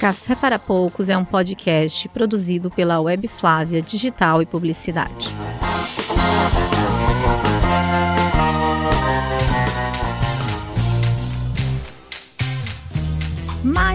[0.00, 5.32] Café para Poucos é um podcast produzido pela Web Flávia Digital e Publicidade.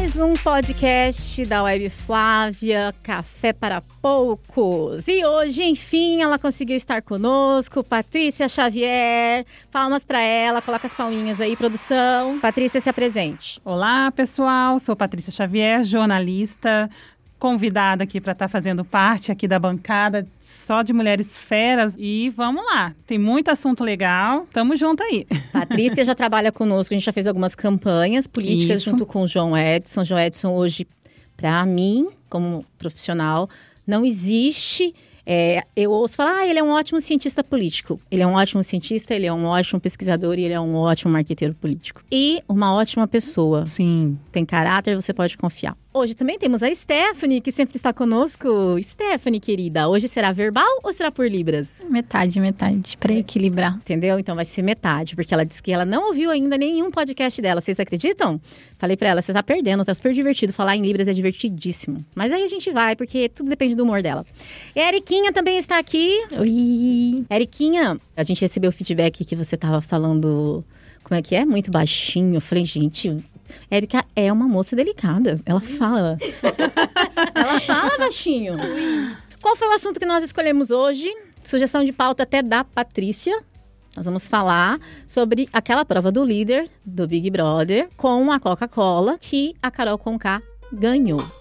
[0.08, 5.06] Mais um podcast da Web Flávia, Café para Poucos.
[5.06, 9.46] E hoje, enfim, ela conseguiu estar conosco, Patrícia Xavier.
[9.70, 12.40] Palmas para ela, coloca as palminhas aí, produção.
[12.40, 13.60] Patrícia, se apresente.
[13.66, 14.80] Olá, pessoal.
[14.80, 16.90] Sou Patrícia Xavier, jornalista,
[17.38, 20.26] convidada aqui para estar tá fazendo parte aqui da bancada
[20.68, 22.94] só de mulheres feras e vamos lá.
[23.06, 24.46] Tem muito assunto legal.
[24.52, 25.26] Tamo junto aí.
[25.54, 28.90] Patrícia já trabalha conosco, a gente já fez algumas campanhas políticas Isso.
[28.90, 30.04] junto com o João Edson.
[30.04, 30.86] João Edson hoje,
[31.38, 33.50] para mim, como profissional,
[33.88, 34.94] não existe
[35.30, 38.00] é, eu ouço falar, ah, ele é um ótimo cientista político.
[38.10, 41.12] Ele é um ótimo cientista, ele é um ótimo pesquisador e ele é um ótimo
[41.12, 42.02] marqueteiro político.
[42.10, 43.66] E uma ótima pessoa.
[43.66, 44.18] Sim.
[44.32, 45.76] Tem caráter, você pode confiar.
[45.98, 48.78] Hoje também temos a Stephanie, que sempre está conosco.
[48.80, 51.84] Stephanie, querida, hoje será verbal ou será por Libras?
[51.90, 53.76] Metade, metade, para equilibrar.
[53.78, 54.20] Entendeu?
[54.20, 57.62] Então vai ser metade, porque ela disse que ela não ouviu ainda nenhum podcast dela.
[57.62, 58.40] Vocês acreditam?
[58.78, 60.54] Falei para ela, você tá perdendo, tá super divertido.
[60.54, 62.06] Falar em Libras é divertidíssimo.
[62.14, 64.24] Mas aí a gente vai, porque tudo depende do humor dela.
[64.76, 66.16] E a Eriquinha também está aqui.
[66.40, 67.26] Oi!
[67.28, 70.64] Eriquinha, a gente recebeu o feedback que você tava falando
[71.08, 71.46] como é que é?
[71.46, 72.36] Muito baixinho.
[72.36, 73.18] Eu falei, gente,
[73.70, 75.40] Érica é uma moça delicada.
[75.46, 76.18] Ela fala.
[77.34, 78.58] Ela fala baixinho.
[79.42, 81.12] Qual foi o assunto que nós escolhemos hoje?
[81.44, 83.40] Sugestão de pauta até da Patrícia.
[83.96, 89.56] Nós vamos falar sobre aquela prova do líder do Big Brother com a Coca-Cola que
[89.62, 90.40] a Carol Conká
[90.72, 91.37] ganhou.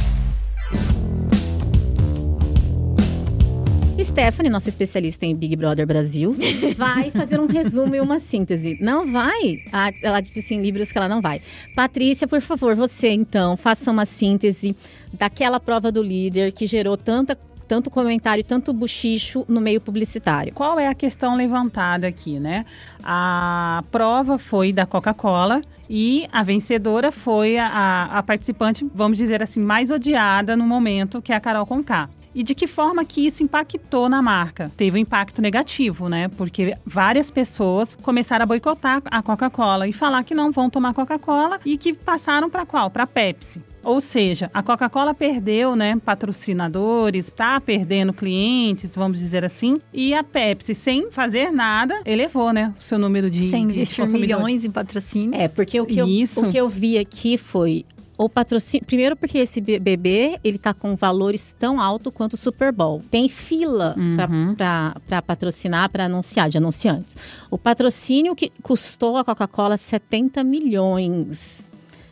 [4.05, 6.36] Stephanie, nossa especialista em Big Brother Brasil,
[6.77, 8.77] vai fazer um resumo e uma síntese.
[8.80, 9.62] Não vai?
[9.72, 11.41] Ah, ela disse em livros que ela não vai.
[11.75, 14.77] Patrícia, por favor, você então, faça uma síntese
[15.12, 20.53] daquela prova do líder que gerou tanta tanto comentário, tanto buchicho no meio publicitário.
[20.53, 22.65] Qual é a questão levantada aqui, né?
[23.03, 29.59] A prova foi da Coca-Cola e a vencedora foi a, a, participante, vamos dizer assim,
[29.59, 33.42] mais odiada no momento, que é a Carol Conká e de que forma que isso
[33.42, 34.70] impactou na marca.
[34.76, 36.28] Teve um impacto negativo, né?
[36.28, 41.58] Porque várias pessoas começaram a boicotar a Coca-Cola e falar que não vão tomar Coca-Cola
[41.64, 42.91] e que passaram para qual?
[42.91, 43.62] Para Pepsi.
[43.82, 50.25] Ou seja, a Coca-Cola perdeu, né, patrocinadores, tá perdendo clientes, vamos dizer assim, e a
[50.25, 54.72] Pepsi, sem fazer nada, elevou, né, o seu número de, sem de investir milhões em
[54.72, 55.41] patrocínio.
[55.41, 57.86] É, porque o que, eu, o que eu vi aqui foi
[58.16, 58.87] o patrocínio.
[58.87, 63.03] Primeiro, porque esse bebê ele tá com valores tão alto quanto o Super Bowl.
[63.10, 64.54] Tem fila uhum.
[64.56, 67.16] para patrocinar, para anunciar, de anunciantes.
[67.50, 71.66] O patrocínio que custou a Coca-Cola 70 milhões.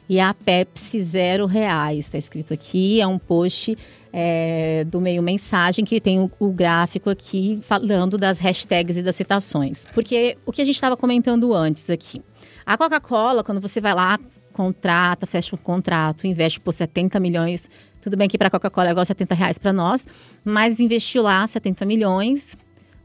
[0.07, 2.01] E a Pepsi, zero reais.
[2.01, 3.77] Está escrito aqui, é um post
[4.13, 9.17] é, do meio mensagem que tem o, o, gráfico aqui falando das hashtags e das
[9.17, 9.87] citações.
[9.95, 12.21] Porque o que a gente estava comentando antes aqui.
[12.67, 14.19] A Coca-Cola, quando você vai lá
[14.55, 17.69] contrata, fecha um contrato, investe por 70 milhões.
[18.01, 20.07] Tudo bem que para a Coca-Cola é igual 70 reais para nós,
[20.45, 22.57] mas investiu lá 70 milhões.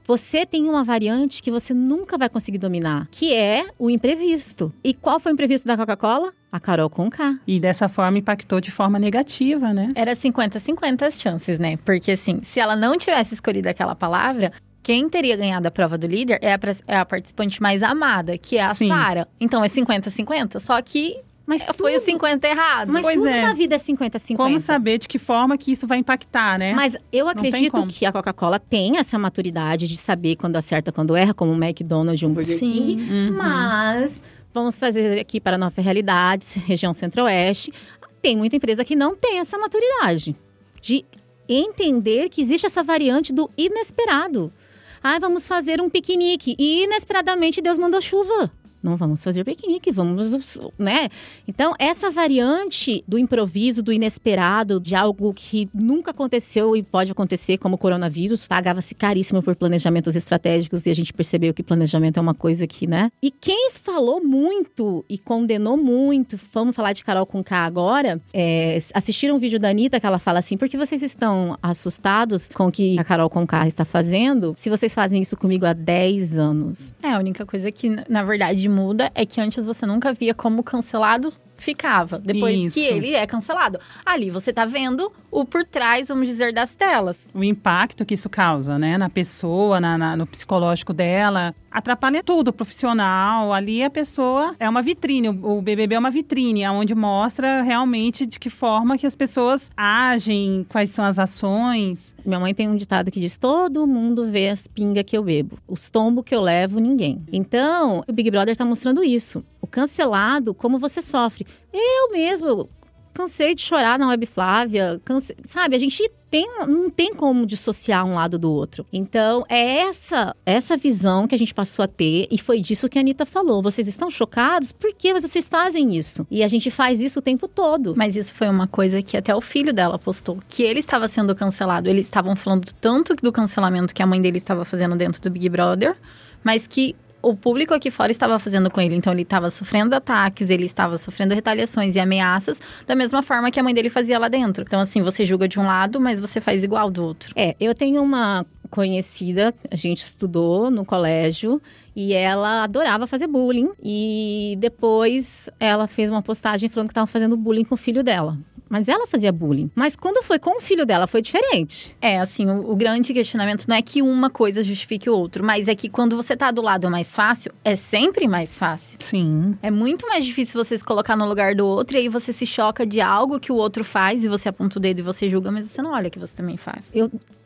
[0.06, 4.74] Você tem uma variante que você nunca vai conseguir dominar, que é o imprevisto.
[4.84, 6.34] E qual foi o imprevisto da Coca-Cola?
[6.52, 7.40] A Carol com K.
[7.46, 9.90] E dessa forma impactou de forma negativa, né?
[9.96, 11.78] Era 50-50 as chances, né?
[11.86, 14.52] Porque assim, se ela não tivesse escolhido aquela palavra,
[14.82, 18.58] quem teria ganhado a prova do líder é a, é a participante mais amada, que
[18.58, 19.28] é a Sara.
[19.40, 22.94] Então é 50-50, só que mas tudo, foi o 50 errado.
[22.94, 23.42] Mas pois tudo é.
[23.42, 24.36] na vida é 50-50.
[24.38, 26.76] Como saber de que forma que isso vai impactar, né?
[26.76, 31.34] Mas eu acredito que a Coca-Cola tem essa maturidade de saber quando acerta, quando erra,
[31.34, 32.72] como o McDonald's e um Burger Sim.
[32.72, 33.12] King.
[33.12, 33.34] Uhum.
[33.34, 34.22] Mas
[34.54, 37.74] vamos trazer aqui para a nossa realidade, região centro-oeste.
[38.22, 40.36] Tem muita empresa que não tem essa maturidade
[40.80, 41.04] de
[41.48, 44.54] entender que existe essa variante do inesperado.
[45.02, 46.56] Ah, vamos fazer um piquenique.
[46.60, 51.10] E inesperadamente Deus mandou chuva não vamos fazer piquenique, vamos, né?
[51.48, 57.58] Então, essa variante do improviso, do inesperado, de algo que nunca aconteceu e pode acontecer,
[57.58, 62.22] como o coronavírus, pagava-se caríssimo por planejamentos estratégicos e a gente percebeu que planejamento é
[62.22, 63.12] uma coisa que, né?
[63.22, 68.78] E quem falou muito e condenou muito, vamos falar de Carol com K agora, é,
[68.94, 72.68] assistiram um vídeo da Anitta que ela fala assim: por que vocês estão assustados com
[72.68, 76.38] o que a Carol com K está fazendo se vocês fazem isso comigo há 10
[76.38, 76.96] anos?
[77.04, 80.64] É, a única coisa que, na verdade, muda é que antes você nunca via como
[80.64, 81.34] cancelado
[81.64, 82.74] ficava depois Isso.
[82.74, 83.80] que ele é cancelado.
[84.06, 87.18] Ali você tá vendo o por trás, vamos dizer, das telas.
[87.34, 88.98] O impacto que isso causa, né?
[88.98, 91.54] Na pessoa, na, na- no psicológico dela.
[91.72, 93.54] Atrapalha tudo, profissional.
[93.54, 95.30] Ali a pessoa é uma vitrine.
[95.30, 99.70] O, o BBB é uma vitrine, onde mostra realmente de que forma que as pessoas
[99.78, 102.16] agem, quais são as ações.
[102.26, 105.58] Minha mãe tem um ditado que diz: todo mundo vê as pingas que eu bebo.
[105.68, 107.22] Os tombos que eu levo, ninguém.
[107.32, 109.44] Então, o Big Brother tá mostrando isso.
[109.70, 111.46] Cancelado, como você sofre.
[111.74, 112.70] Eu mesmo,
[113.14, 115.02] cansei de chorar na Web Flávia.
[115.04, 118.86] cansei- sabe, a gente tem, não tem como dissociar um lado do outro.
[118.94, 122.28] Então, é essa, essa visão que a gente passou a ter.
[122.30, 123.64] E foi disso que a Anitta falou.
[123.64, 124.72] Vocês estão chocados?
[124.72, 126.26] Por que vocês fazem isso?
[126.30, 127.96] E a gente faz isso o tempo todo.
[127.98, 131.36] Mas isso foi uma coisa que até o filho dela postou, que ele estava sendo
[131.36, 131.90] cancelado.
[131.90, 135.50] Eles estavam falando tanto do cancelamento que a mãe dele estava fazendo dentro do Big
[135.50, 135.98] Brother,
[136.44, 138.96] mas que o público aqui fora estava fazendo com ele.
[138.96, 143.60] Então ele estava sofrendo ataques, ele estava sofrendo retaliações e ameaças, da mesma forma que
[143.60, 144.64] a mãe dele fazia lá dentro.
[144.68, 147.34] Então, assim, você julga de um lado, mas você faz igual do outro.
[147.36, 151.62] É, eu tenho uma conhecida, a gente estudou no colégio
[151.96, 153.72] e ela adorava fazer bullying.
[153.84, 158.38] E depois ela fez uma postagem falando que estava fazendo bullying com o filho dela.
[158.70, 159.72] Mas ela fazia bullying.
[159.74, 161.96] Mas quando foi com o filho dela, foi diferente.
[162.02, 165.68] É, assim, o, o grande questionamento não é que uma coisa justifique o outro, mas
[165.68, 168.98] é que quando você tá do lado mais fácil, é sempre mais fácil.
[169.02, 169.58] Sim.
[169.62, 172.46] É muito mais difícil você se colocar no lugar do outro e aí você se
[172.46, 175.52] choca de algo que o outro faz e você aponta o dedo e você julga,
[175.52, 176.86] mas você não olha que você também faz.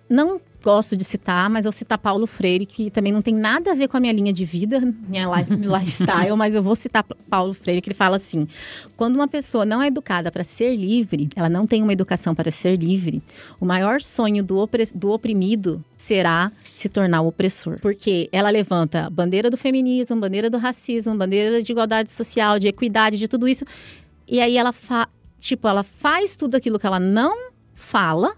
[0.10, 3.76] Não gosto de citar, mas eu citar Paulo Freire, que também não tem nada a
[3.76, 7.04] ver com a minha linha de vida, minha life, meu lifestyle, mas eu vou citar
[7.30, 8.48] Paulo Freire, que ele fala assim:
[8.96, 12.50] quando uma pessoa não é educada para ser livre, ela não tem uma educação para
[12.50, 13.22] ser livre,
[13.60, 17.80] o maior sonho do, do oprimido será se tornar o opressor.
[17.82, 23.18] Porque ela levanta bandeira do feminismo, bandeira do racismo, bandeira de igualdade social, de equidade,
[23.18, 23.66] de tudo isso.
[24.28, 28.36] E aí ela, fa tipo, ela faz tudo aquilo que ela não fala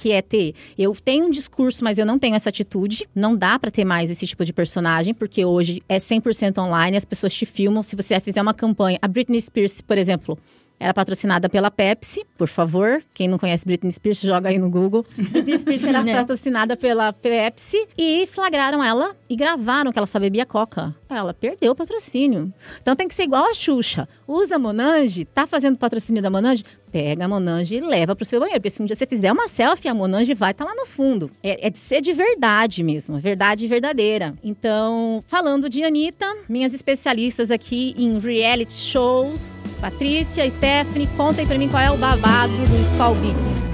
[0.00, 3.08] que é ter, eu tenho um discurso, mas eu não tenho essa atitude.
[3.14, 7.04] Não dá pra ter mais esse tipo de personagem, porque hoje é 100% online, as
[7.04, 7.82] pessoas te filmam.
[7.82, 10.38] Se você fizer uma campanha, a Britney Spears, por exemplo,
[10.80, 13.02] era patrocinada pela Pepsi, por favor.
[13.12, 15.04] Quem não conhece Britney Spears, joga aí no Google.
[15.16, 16.14] Britney Spears era Né?
[16.14, 20.94] patrocinada pela Pepsi e flagraram ela e gravaram que ela só bebia coca.
[21.08, 22.52] Ela perdeu o patrocínio.
[22.80, 24.08] Então tem que ser igual a Xuxa.
[24.26, 26.64] Usa a Monange, tá fazendo patrocínio da Monange?
[26.92, 28.60] Pega a Monange e leva pro seu banheiro.
[28.60, 31.30] Porque se um dia você fizer uma selfie, a Monange vai estar lá no fundo.
[31.42, 34.34] É, é de ser de verdade mesmo, verdade verdadeira.
[34.42, 39.40] Então, falando de Anitta, minhas especialistas aqui em reality shows,
[39.80, 43.68] Patrícia, Stephanie, contem pra mim qual é o babado do Skull Beats.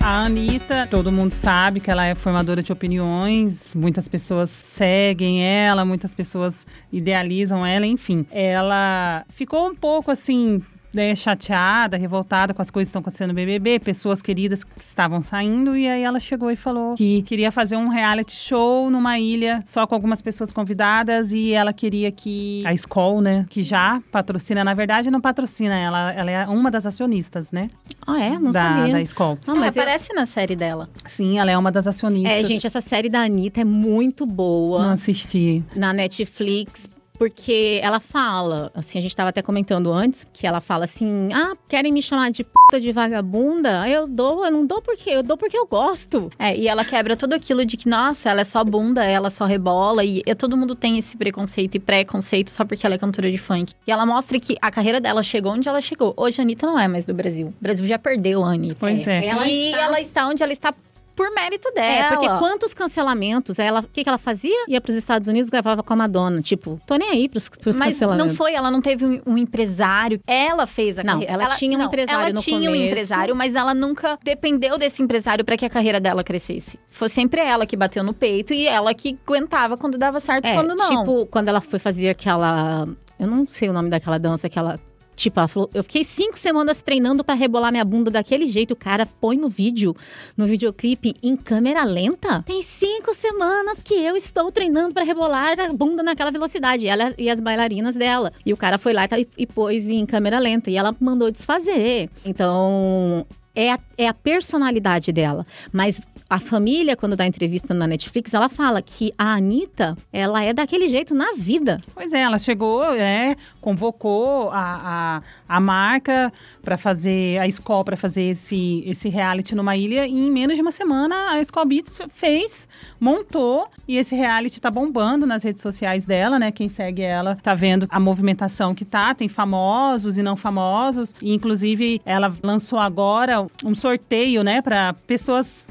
[0.00, 5.84] A Anitta, todo mundo sabe que ela é formadora de opiniões, muitas pessoas seguem ela,
[5.84, 8.24] muitas pessoas idealizam ela, enfim.
[8.30, 10.62] Ela ficou um pouco assim.
[10.92, 15.22] Né, chateada, revoltada com as coisas que estão acontecendo no BBB, pessoas queridas que estavam
[15.22, 19.62] saindo, e aí ela chegou e falou que queria fazer um reality show numa ilha
[19.66, 24.64] só com algumas pessoas convidadas e ela queria que a Skoll, né, que já patrocina,
[24.64, 27.70] na verdade não patrocina, ela, ela é uma das acionistas, né,
[28.06, 28.38] Ah, é?
[28.38, 28.92] Não da, sabia.
[28.94, 29.38] da Skoll.
[29.46, 30.88] Não, Ela mas eu- aparece na série dela.
[31.06, 32.32] Sim, ela é uma das acionistas.
[32.32, 34.82] É, gente, essa série da Anitta é muito boa.
[34.86, 35.62] Não assisti.
[35.76, 36.88] na Netflix.
[37.20, 41.52] Porque ela fala, assim, a gente tava até comentando antes, que ela fala assim: ah,
[41.68, 43.86] querem me chamar de puta de vagabunda?
[43.86, 46.32] Eu dou, eu não dou porque eu dou porque eu gosto.
[46.38, 49.44] É, e ela quebra tudo aquilo de que, nossa, ela é só bunda, ela só
[49.44, 53.30] rebola, e, e todo mundo tem esse preconceito e preconceito só porque ela é cantora
[53.30, 53.74] de funk.
[53.86, 56.14] E ela mostra que a carreira dela chegou onde ela chegou.
[56.16, 57.48] Hoje a Anitta não é mais do Brasil.
[57.48, 58.76] O Brasil já perdeu a Anitta.
[58.80, 59.26] Pois é.
[59.26, 60.72] Ela e está- ela está onde ela está
[61.20, 62.06] por mérito dela.
[62.06, 63.58] É, porque quantos cancelamentos?
[63.58, 64.64] Ela, o que, que ela fazia?
[64.68, 66.40] Ia pros Estados Unidos, gravava com a Madonna.
[66.40, 68.28] Tipo, tô nem aí pros, pros Mas cancelamentos.
[68.28, 70.18] não foi, ela não teve um, um empresário.
[70.26, 71.32] Ela fez a Não, carreira.
[71.34, 72.84] ela tinha um não, empresário Ela no tinha um começo.
[72.92, 76.78] empresário, mas ela nunca dependeu desse empresário pra que a carreira dela crescesse.
[76.88, 80.48] Foi sempre ela que bateu no peito e ela que aguentava quando dava certo e
[80.50, 80.88] É, quando não.
[81.04, 82.88] tipo, quando ela foi fazer aquela.
[83.18, 84.80] Eu não sei o nome daquela dança, aquela.
[85.20, 88.70] Tipo, ela falou, eu fiquei cinco semanas treinando pra rebolar minha bunda daquele jeito.
[88.70, 89.94] O cara põe no vídeo,
[90.34, 92.42] no videoclipe, em câmera lenta.
[92.46, 96.86] Tem cinco semanas que eu estou treinando pra rebolar a bunda naquela velocidade.
[96.86, 98.32] Ela e as bailarinas dela.
[98.46, 100.70] E o cara foi lá e, e pôs em câmera lenta.
[100.70, 102.08] E ela mandou desfazer.
[102.24, 105.46] Então, é a, é a personalidade dela.
[105.70, 106.00] Mas
[106.30, 110.86] a família, quando dá entrevista na Netflix, ela fala que a Anitta, ela é daquele
[110.86, 111.80] jeito na vida.
[111.92, 116.32] Pois é, ela chegou, né, convocou a, a, a marca
[116.62, 120.62] para fazer, a escola para fazer esse, esse reality numa ilha e em menos de
[120.62, 122.68] uma semana a Skull Beats fez,
[123.00, 126.52] montou e esse reality tá bombando nas redes sociais dela, né?
[126.52, 131.34] Quem segue ela tá vendo a movimentação que tá, tem famosos e não famosos, e
[131.34, 135.64] inclusive ela lançou agora um sorteio, né, para pessoas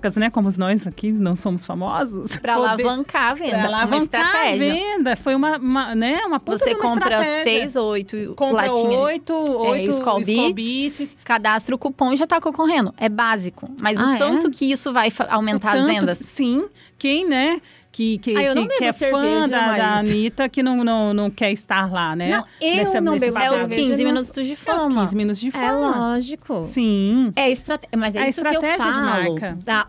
[0.00, 0.30] pipocas, né?
[0.30, 2.36] Como nós aqui não somos famosos.
[2.38, 3.58] Para alavancar a venda.
[3.58, 5.16] Pra alavancar a venda.
[5.16, 6.18] Foi uma, uma, né?
[6.26, 7.42] uma puta Você uma compra estratégia.
[7.44, 9.00] seis ou oito compra latinhas.
[9.00, 11.16] oito, oito é, Skull Beats, Beats.
[11.22, 12.94] Cadastra o cupom e já tá concorrendo.
[12.96, 13.68] É básico.
[13.80, 14.50] Mas Ah, o tanto é?
[14.50, 16.18] que isso vai aumentar as Tanto- vendas.
[16.18, 16.66] Sim.
[16.98, 17.60] Quem, né?
[17.92, 20.84] Que, que, Ah, não que, que é fã cerveja, da, da mas- Anitta, que não,
[20.84, 22.30] não, não quer estar lá, né?
[22.30, 24.60] Não, eu Nessa- não nesse bebo É os cerveja, 15 não- minutos de É os
[24.60, 25.02] fama.
[25.02, 25.96] 15 minutos de É fama.
[26.14, 26.68] lógico.
[26.70, 27.32] Sim.
[27.34, 27.88] É estrate...
[27.98, 29.30] Mas é A isso que eu estratégia de falo.
[29.34, 29.58] marca.
[29.64, 29.88] Da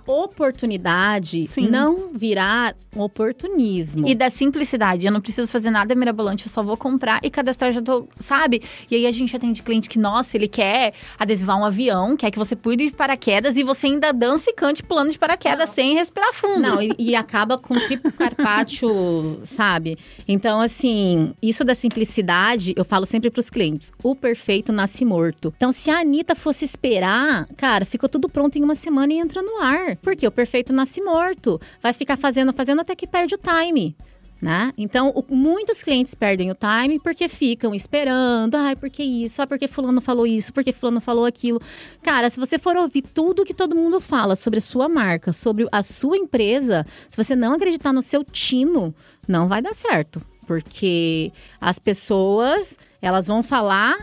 [0.51, 1.67] oportunidade Sim.
[1.70, 4.05] não virar um oportunismo.
[4.08, 5.05] E da simplicidade.
[5.05, 8.62] Eu não preciso fazer nada mirabolante, eu só vou comprar e cadastrar já tô, sabe?
[8.89, 12.38] E aí a gente atende cliente que, nossa, ele quer adesivar um avião, quer que
[12.38, 16.34] você pule de paraquedas e você ainda dança e cante pulando de paraquedas sem respirar
[16.34, 16.60] fundo.
[16.60, 19.98] Não, e, e acaba com triplo carpaccio, sabe?
[20.27, 25.53] Então, assim, isso da simplicidade, eu falo sempre pros clientes: o perfeito nasce morto.
[25.57, 29.41] Então, se a Anitta fosse esperar, cara, ficou tudo pronto em uma semana e entra
[29.41, 29.98] no ar.
[29.98, 31.60] Porque o perfeito nasce morto.
[31.81, 33.95] Vai ficar fazendo, fazendo até que perde o time.
[34.41, 34.74] Né?
[34.75, 38.55] Então, o- muitos clientes perdem o time porque ficam esperando.
[38.55, 39.39] Ai, por que isso?
[39.39, 40.51] Ah, porque fulano falou isso?
[40.51, 41.62] Porque fulano falou aquilo?
[42.01, 45.67] Cara, se você for ouvir tudo que todo mundo fala sobre a sua marca, sobre
[45.71, 48.95] a sua empresa, se você não acreditar no seu tino,
[49.27, 50.19] não vai dar certo.
[50.48, 53.95] Porque as pessoas, elas vão falar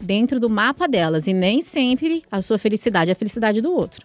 [0.00, 4.04] dentro do mapa delas e nem sempre a sua felicidade é a felicidade do outro.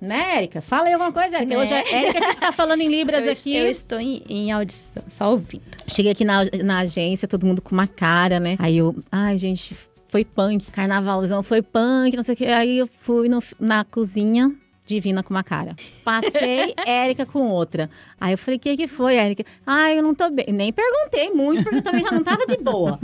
[0.00, 0.60] Né, Érica?
[0.60, 1.56] Fala aí alguma coisa, Érica.
[1.56, 1.58] Né?
[1.58, 3.56] Hoje é Érica que está falando em Libras eu, aqui.
[3.56, 5.62] eu estou em, em audição, só ouvindo.
[5.88, 8.56] Cheguei aqui na, na agência, todo mundo com uma cara, né?
[8.60, 9.76] Aí eu, ai, gente,
[10.08, 12.46] foi punk, carnavalzão, foi punk, não sei o que.
[12.46, 14.52] Aí eu fui no- na cozinha,
[14.86, 15.74] divina com uma cara.
[16.04, 17.90] Passei, Érica com outra.
[18.20, 19.44] Aí eu falei, o que que foi, Érica?
[19.66, 20.46] Ai, eu não tô bem.
[20.52, 22.98] Nem perguntei muito, porque eu também já não tava de boa.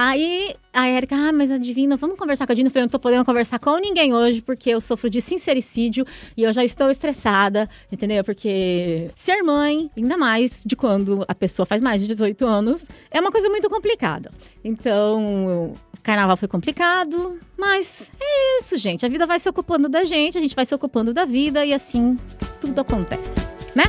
[0.00, 2.68] Aí a Érica, ah, mas a Divina, vamos conversar com a Divina?
[2.68, 6.44] Eu falei, não tô podendo conversar com ninguém hoje, porque eu sofro de sincericídio e
[6.44, 8.22] eu já estou estressada, entendeu?
[8.22, 13.20] Porque ser mãe, ainda mais de quando a pessoa faz mais de 18 anos, é
[13.20, 14.30] uma coisa muito complicada.
[14.62, 19.04] Então, o carnaval foi complicado, mas é isso, gente.
[19.04, 21.74] A vida vai se ocupando da gente, a gente vai se ocupando da vida e
[21.74, 22.16] assim
[22.60, 23.34] tudo acontece,
[23.74, 23.82] né?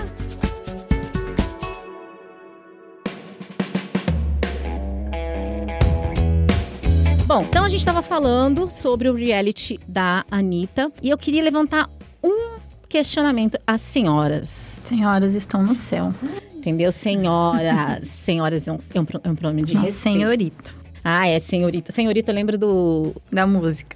[7.29, 11.87] Bom, então a gente estava falando sobre o reality da Anitta e eu queria levantar
[12.23, 12.57] um
[12.89, 14.81] questionamento às senhoras.
[14.83, 16.11] Senhoras estão no céu.
[16.55, 16.91] Entendeu?
[16.91, 18.07] Senhoras.
[18.09, 20.71] senhoras é um, é um, é um pronome de Não, senhorita.
[21.03, 21.91] Ah, é senhorita.
[21.91, 23.15] Senhorita, eu lembro do.
[23.31, 23.95] Da música.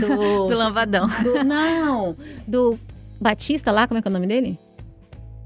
[0.00, 0.48] Do.
[0.50, 1.06] Do lambadão.
[1.06, 2.16] do- não,
[2.48, 2.76] do
[3.20, 4.58] Batista lá, como é que é o nome dele?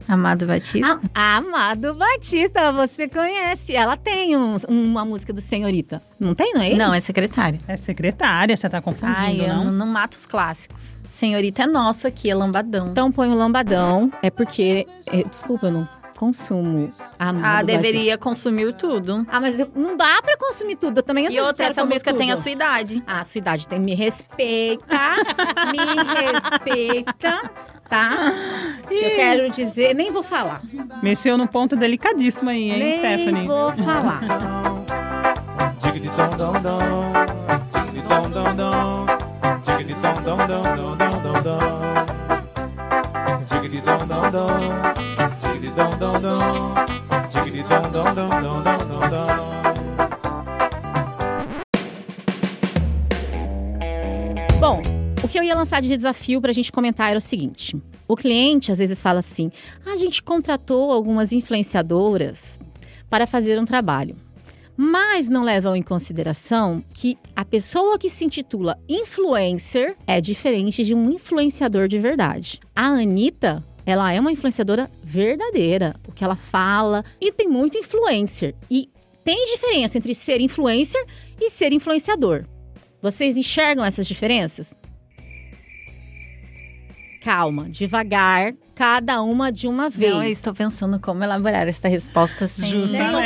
[0.08, 1.00] Amado Batista.
[1.14, 3.74] Ah, Amado Batista, você conhece.
[3.74, 6.00] Ela tem um- uma música do Senhorita.
[6.18, 6.78] Não tem, não é ele?
[6.78, 7.58] Não, é secretária.
[7.66, 9.64] É secretária, você tá confundindo, Ai, eu não?
[9.64, 10.80] não, não mato os clássicos.
[11.10, 12.88] Senhorita é nosso aqui, é lambadão.
[12.88, 14.12] Então põe o lambadão.
[14.22, 14.86] É porque.
[15.10, 17.64] é, desculpa, eu não consumo Amado ah, Batista.
[17.82, 19.24] deveria consumir tudo.
[19.28, 20.98] Ah, mas eu- não dá pra consumir tudo.
[20.98, 22.42] Eu também E outra, essa música tem a tudo.
[22.42, 23.02] sua idade.
[23.06, 23.78] Ah, a sua idade tem.
[23.78, 24.86] Me respeita.
[25.70, 27.50] me respeita,
[27.88, 28.32] tá?
[28.90, 30.60] Eu quero dizer, nem vou falar.
[31.02, 33.46] Mexeu num ponto delicadíssimo aí, hein, nem Stephanie?
[33.46, 34.18] vou falar.
[54.60, 54.80] Bom,
[55.22, 57.76] o que eu ia lançar de desafio pra gente comentar era o seguinte:
[58.08, 59.50] o cliente às vezes fala assim,
[59.84, 62.58] "Ah, a gente contratou algumas influenciadoras
[63.08, 64.16] para fazer um trabalho.
[64.76, 70.94] Mas não levam em consideração que a pessoa que se intitula influencer é diferente de
[70.94, 72.60] um influenciador de verdade.
[72.74, 75.94] A Anitta, ela é uma influenciadora verdadeira.
[76.08, 77.04] O que ela fala.
[77.20, 78.54] E tem muito influencer.
[78.68, 78.90] E
[79.24, 81.02] tem diferença entre ser influencer
[81.40, 82.44] e ser influenciador.
[83.00, 84.76] Vocês enxergam essas diferenças?
[87.22, 90.12] Calma, devagar, cada uma de uma vez.
[90.12, 92.70] Não, eu estou pensando como elaborar essa resposta sem...
[92.70, 93.12] Justamente.
[93.12, 93.20] Não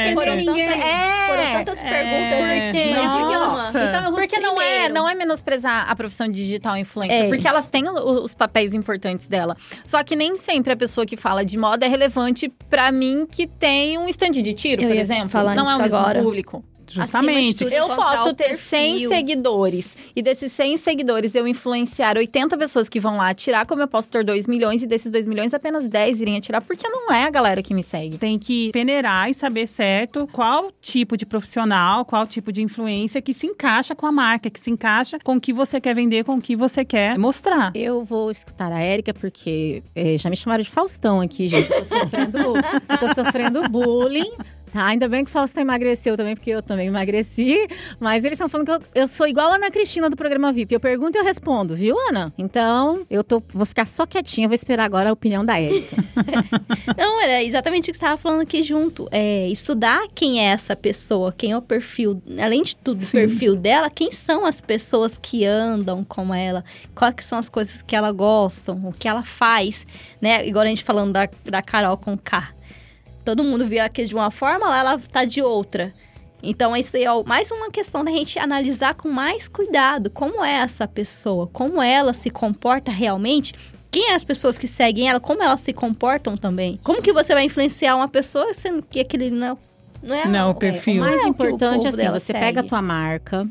[0.56, 1.44] É, é.
[1.46, 1.60] ninguém.
[1.60, 2.94] É, tantas perguntas é.
[2.94, 3.82] Mas Nossa.
[3.84, 7.28] então Porque não é, não é menosprezar a profissão de digital influencer, É.
[7.28, 9.56] porque elas têm o- os papéis importantes dela.
[9.84, 13.46] Só que nem sempre a pessoa que fala de moda é relevante pra mim que
[13.46, 15.28] tem um stand de tiro, Eu por exemplo.
[15.30, 16.22] falar não é o mesmo agora.
[16.22, 16.64] público.
[16.94, 17.64] Justamente.
[17.64, 19.08] tudo, Eu posso ter 100 perfil.
[19.08, 23.88] seguidores e desses 100 seguidores eu influenciar 80 pessoas que vão lá atirar, como eu
[23.88, 27.24] posso ter 2 milhões e desses 2 milhões apenas 10 irem atirar, porque não é
[27.24, 28.18] a galera que me segue.
[28.18, 33.32] Tem que peneirar e saber certo qual tipo de profissional, qual tipo de influência que
[33.32, 36.34] se encaixa com a marca, que se encaixa com o que você quer vender, com
[36.36, 37.72] o que você quer mostrar.
[37.74, 41.70] Eu vou escutar a Érica, porque é, já me chamaram de Faustão aqui, gente.
[41.70, 44.30] Eu tô sofrendo, eu tô sofrendo bullying.
[44.72, 47.66] Tá, ainda bem que o Faustão emagreceu também, porque eu também emagreci.
[47.98, 50.74] Mas eles estão falando que eu, eu sou igual a Ana Cristina do programa VIP.
[50.74, 52.32] Eu pergunto e eu respondo, viu, Ana?
[52.38, 55.96] Então, eu tô, vou ficar só quietinha, vou esperar agora a opinião da Érica.
[56.96, 59.08] Não, era exatamente o que você estava falando aqui junto.
[59.10, 63.56] É estudar quem é essa pessoa, quem é o perfil, além de tudo, o perfil
[63.56, 68.12] dela, quem são as pessoas que andam com ela, quais são as coisas que ela
[68.12, 69.86] gostam, o que ela faz,
[70.20, 70.46] né?
[70.46, 72.60] Igual a gente falando da, da Carol com K.
[73.24, 75.92] Todo mundo vê aqui de uma forma, lá ela tá de outra.
[76.42, 80.54] Então, isso aí é mais uma questão da gente analisar com mais cuidado como é
[80.60, 83.54] essa pessoa, como ela se comporta realmente
[83.90, 86.78] quem é as pessoas que seguem ela, como elas se comportam também.
[86.82, 89.58] Como que você vai influenciar uma pessoa sendo que aquele não,
[90.02, 91.02] não é Não, o É, perfil.
[91.02, 92.38] o mais É o que o importante povo é assim, você segue.
[92.38, 93.46] pega a tua marca,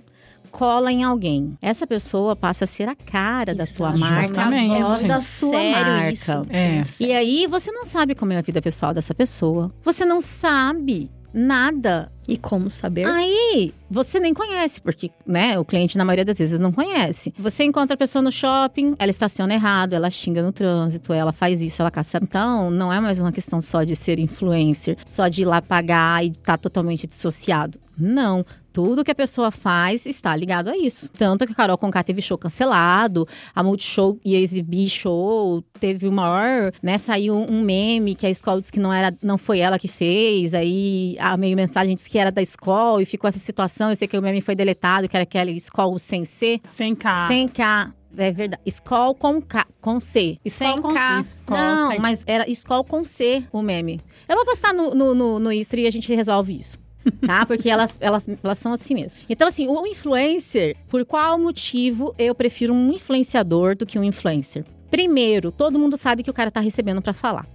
[0.50, 1.58] cola em alguém.
[1.62, 5.94] Essa pessoa passa a ser a cara da tua marca, a voz da sua Sério
[5.94, 6.12] marca.
[6.12, 6.32] isso.
[6.50, 6.84] É.
[7.00, 9.72] E aí você não sabe como é a vida pessoal dessa pessoa.
[9.84, 12.12] Você não sabe nada.
[12.27, 13.06] E como saber?
[13.08, 17.34] Aí você nem conhece, porque né, o cliente na maioria das vezes não conhece.
[17.39, 21.60] Você encontra a pessoa no shopping, ela estaciona errado, ela xinga no trânsito, ela faz
[21.62, 22.20] isso, ela caça.
[22.22, 26.24] Então, não é mais uma questão só de ser influencer, só de ir lá pagar
[26.24, 27.79] e estar totalmente dissociado.
[27.98, 28.46] Não.
[28.71, 31.09] Tudo que a pessoa faz está ligado a isso.
[31.09, 36.11] Tanto que a Carol Conká teve show cancelado, a Multishow ia exibir show, teve o
[36.11, 36.97] maior, né?
[36.97, 40.53] Saiu um meme que a escola disse que não, era, não foi ela que fez,
[40.53, 43.89] aí a meio mensagem disse que era da escola e ficou essa situação.
[43.89, 47.27] Eu sei que o meme foi deletado, que era aquela escola sem C, Sem K.
[47.27, 47.93] sem K.
[48.17, 48.61] É verdade.
[48.65, 50.38] Escola com K, com C.
[50.43, 51.19] Escola Sem com K.
[51.21, 54.01] Escola Não, sem- mas era escola com C o meme.
[54.27, 56.77] Eu vou postar no, no, no, no Insta e a gente resolve isso.
[57.25, 57.46] Tá?
[57.46, 59.20] Porque elas, elas, elas são assim mesmo.
[59.30, 64.66] Então, assim, o influencer, por qual motivo eu prefiro um influenciador do que um influencer?
[64.89, 67.48] Primeiro, todo mundo sabe que o cara tá recebendo pra falar.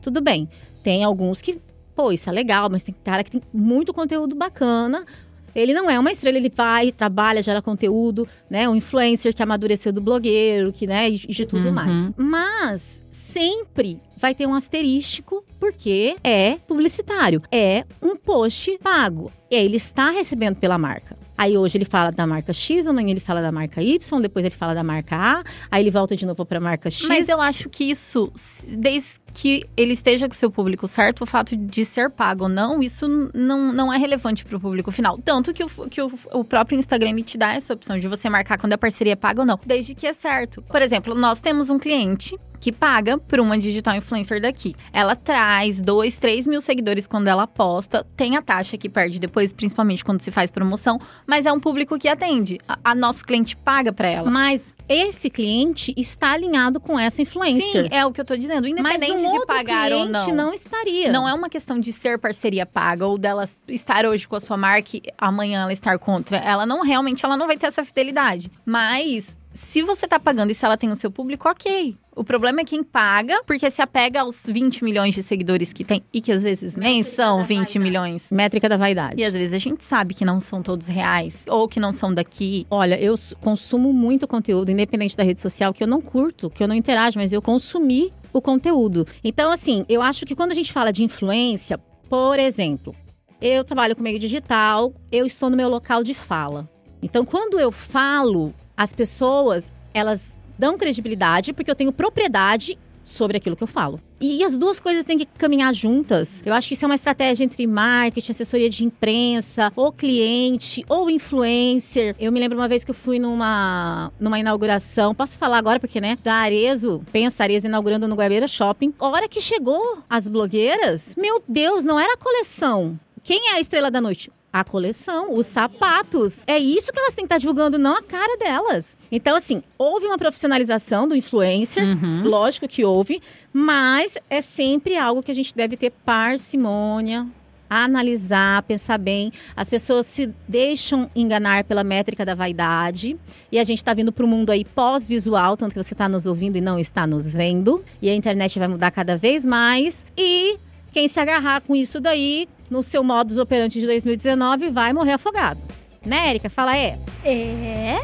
[0.00, 0.48] Tudo bem.
[0.82, 1.60] Tem alguns que,
[1.94, 5.04] pô, isso é legal, mas tem cara que tem muito conteúdo bacana.
[5.54, 8.68] Ele não é uma estrela, ele vai, trabalha, gera conteúdo, né?
[8.68, 11.72] Um influencer que amadureceu do blogueiro, que, né, e de tudo Uhum.
[11.74, 12.10] mais.
[12.16, 17.42] Mas sempre vai ter um asterístico, porque é publicitário.
[17.50, 19.32] É um post pago.
[19.50, 21.16] E aí ele está recebendo pela marca.
[21.36, 24.54] Aí hoje ele fala da marca X, amanhã ele fala da marca Y, depois ele
[24.54, 27.08] fala da marca A, aí ele volta de novo para a marca X.
[27.08, 28.30] Mas eu acho que isso,
[28.76, 32.48] desde que ele esteja com o seu público certo, o fato de ser pago ou
[32.48, 35.18] não, isso não, não é relevante para o público final.
[35.18, 38.58] Tanto que, o, que o, o próprio Instagram te dá essa opção de você marcar
[38.58, 40.62] quando a parceria é paga ou não, desde que é certo.
[40.62, 44.76] Por exemplo, nós temos um cliente que paga por uma digital influencer daqui.
[44.92, 49.52] Ela traz 2, 3 mil seguidores quando ela posta, tem a taxa que perde depois,
[49.52, 52.60] principalmente quando se faz promoção, mas é um público que atende.
[52.68, 54.30] A, a nosso cliente paga para ela.
[54.30, 57.84] Mas esse cliente está alinhado com essa influencer.
[57.84, 58.68] Sim, é o que eu tô dizendo.
[58.82, 60.46] Mas Independente um de pagar ou cliente não.
[60.46, 61.12] não estaria.
[61.12, 64.56] Não é uma questão de ser parceria paga ou dela estar hoje com a sua
[64.56, 66.38] marca e amanhã ela estar contra.
[66.38, 68.50] Ela não realmente ela não vai ter essa fidelidade.
[68.66, 71.96] Mas se você tá pagando e se ela tem o seu público, ok.
[72.14, 76.02] O problema é quem paga, porque se apega aos 20 milhões de seguidores que tem,
[76.12, 78.24] e que às vezes nem são 20 milhões.
[78.30, 79.20] Métrica da vaidade.
[79.20, 82.12] E às vezes a gente sabe que não são todos reais, ou que não são
[82.12, 82.66] daqui.
[82.70, 86.68] Olha, eu consumo muito conteúdo, independente da rede social, que eu não curto, que eu
[86.68, 89.06] não interajo, mas eu consumi o conteúdo.
[89.24, 92.94] Então, assim, eu acho que quando a gente fala de influência, por exemplo,
[93.40, 96.68] eu trabalho com meio digital, eu estou no meu local de fala.
[97.02, 103.54] Então, quando eu falo, as pessoas, elas dão credibilidade porque eu tenho propriedade sobre aquilo
[103.54, 104.00] que eu falo.
[104.18, 106.42] E as duas coisas têm que caminhar juntas.
[106.46, 111.10] Eu acho que isso é uma estratégia entre marketing, assessoria de imprensa, ou cliente, ou
[111.10, 112.16] influencer.
[112.18, 116.00] Eu me lembro uma vez que eu fui numa, numa inauguração, posso falar agora porque,
[116.00, 118.94] né, da Arezo, pensa Arezo inaugurando no Guabeira Shopping.
[118.98, 122.98] A hora que chegou as blogueiras, meu Deus, não era coleção.
[123.22, 124.30] Quem é a estrela da noite?
[124.52, 126.42] A coleção, os sapatos.
[126.46, 128.98] É isso que elas têm que estar divulgando, não a cara delas.
[129.12, 132.22] Então, assim, houve uma profissionalização do influencer, Uhum.
[132.24, 137.28] lógico que houve, mas é sempre algo que a gente deve ter parcimônia,
[137.68, 139.32] analisar, pensar bem.
[139.54, 143.16] As pessoas se deixam enganar pela métrica da vaidade.
[143.52, 146.26] E a gente está vindo para o mundo aí pós-visual, tanto que você está nos
[146.26, 147.84] ouvindo e não está nos vendo.
[148.02, 150.04] E a internet vai mudar cada vez mais.
[150.16, 150.58] E
[150.92, 155.60] quem se agarrar com isso daí, no seu modus operandi de 2019, vai morrer afogado.
[156.04, 156.48] Né, Erika?
[156.48, 156.98] Fala é.
[157.24, 157.96] É.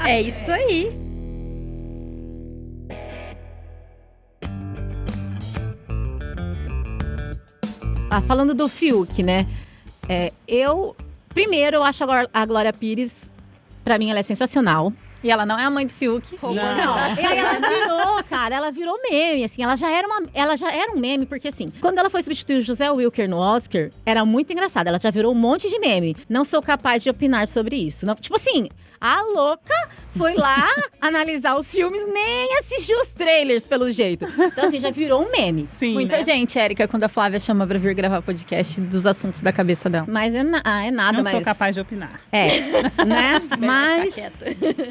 [0.08, 0.90] é isso aí.
[8.10, 9.46] Ah, falando do Fiuk, né?
[10.08, 10.94] É, eu.
[11.30, 13.30] Primeiro, eu acho a Gló- a Glória Pires,
[13.82, 14.92] pra mim, ela é sensacional.
[15.22, 16.38] E ela não é a mãe do Fiuk.
[16.42, 20.92] Não, ela virou, cara, ela virou meme, assim, ela já era uma, ela já era
[20.92, 24.52] um meme, porque assim, quando ela foi substituir o José Wilker no Oscar, era muito
[24.52, 26.16] engraçado, ela já virou um monte de meme.
[26.28, 28.04] Não sou capaz de opinar sobre isso.
[28.04, 28.68] Não, tipo assim,
[29.02, 29.74] a louca
[30.16, 30.68] foi lá
[31.00, 34.24] analisar os filmes, nem assistiu os trailers, pelo jeito.
[34.24, 35.66] Então assim, já virou um meme.
[35.72, 35.94] Sim.
[35.94, 36.24] Muita né?
[36.24, 40.06] gente, Érica, quando a Flávia chama pra vir gravar podcast dos assuntos da cabeça dela.
[40.08, 42.20] Mas é, na- ah, é nada, Não mas sou capaz de opinar.
[42.30, 42.60] É,
[43.04, 43.42] né?
[43.58, 44.30] Mas.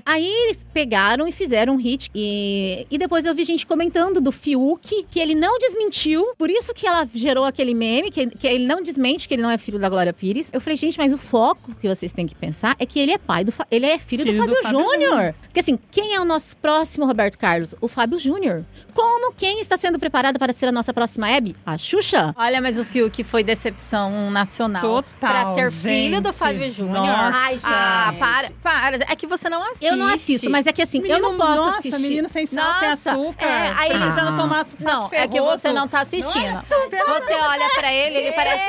[0.06, 2.10] Aí eles pegaram e fizeram um hit.
[2.14, 6.34] E, e depois eu vi gente comentando do Fiuk, que ele não desmentiu.
[6.38, 9.52] Por isso que ela gerou aquele meme, que, que ele não desmente que ele não
[9.52, 10.52] é filho da Glória Pires.
[10.54, 13.18] Eu falei, gente, mas o foco que vocês têm que pensar é que ele é
[13.18, 13.54] pai do.
[13.70, 15.36] Ele é filho, Filho do do Fábio Fábio Júnior.
[15.44, 17.76] Porque assim, quem é o nosso próximo Roberto Carlos?
[17.82, 18.64] O Fábio Júnior.
[18.94, 21.56] Como quem está sendo preparada para ser a nossa próxima Hebe?
[21.66, 22.34] A Xuxa.
[22.38, 24.82] Olha, mas o Fiuk foi decepção nacional.
[24.82, 26.38] Total, Pra ser filho do gente.
[26.38, 26.96] Fábio Júnior.
[27.06, 28.20] Nossa, Ai, ah, gente.
[28.20, 28.96] para, para.
[29.10, 29.86] É que você não assiste.
[29.86, 32.02] Eu não assisto, mas é que assim, eu Menino, não posso nossa, assistir.
[32.02, 33.46] menino sem sal, sem Nossa, açúcar.
[33.46, 34.38] é, aí- precisando Ah.
[34.38, 35.58] tomar açúcar Não, é que ferroso.
[35.60, 36.54] você não tá assistindo.
[36.54, 38.64] Nossa, você não- Você olha pra ele, ele parece.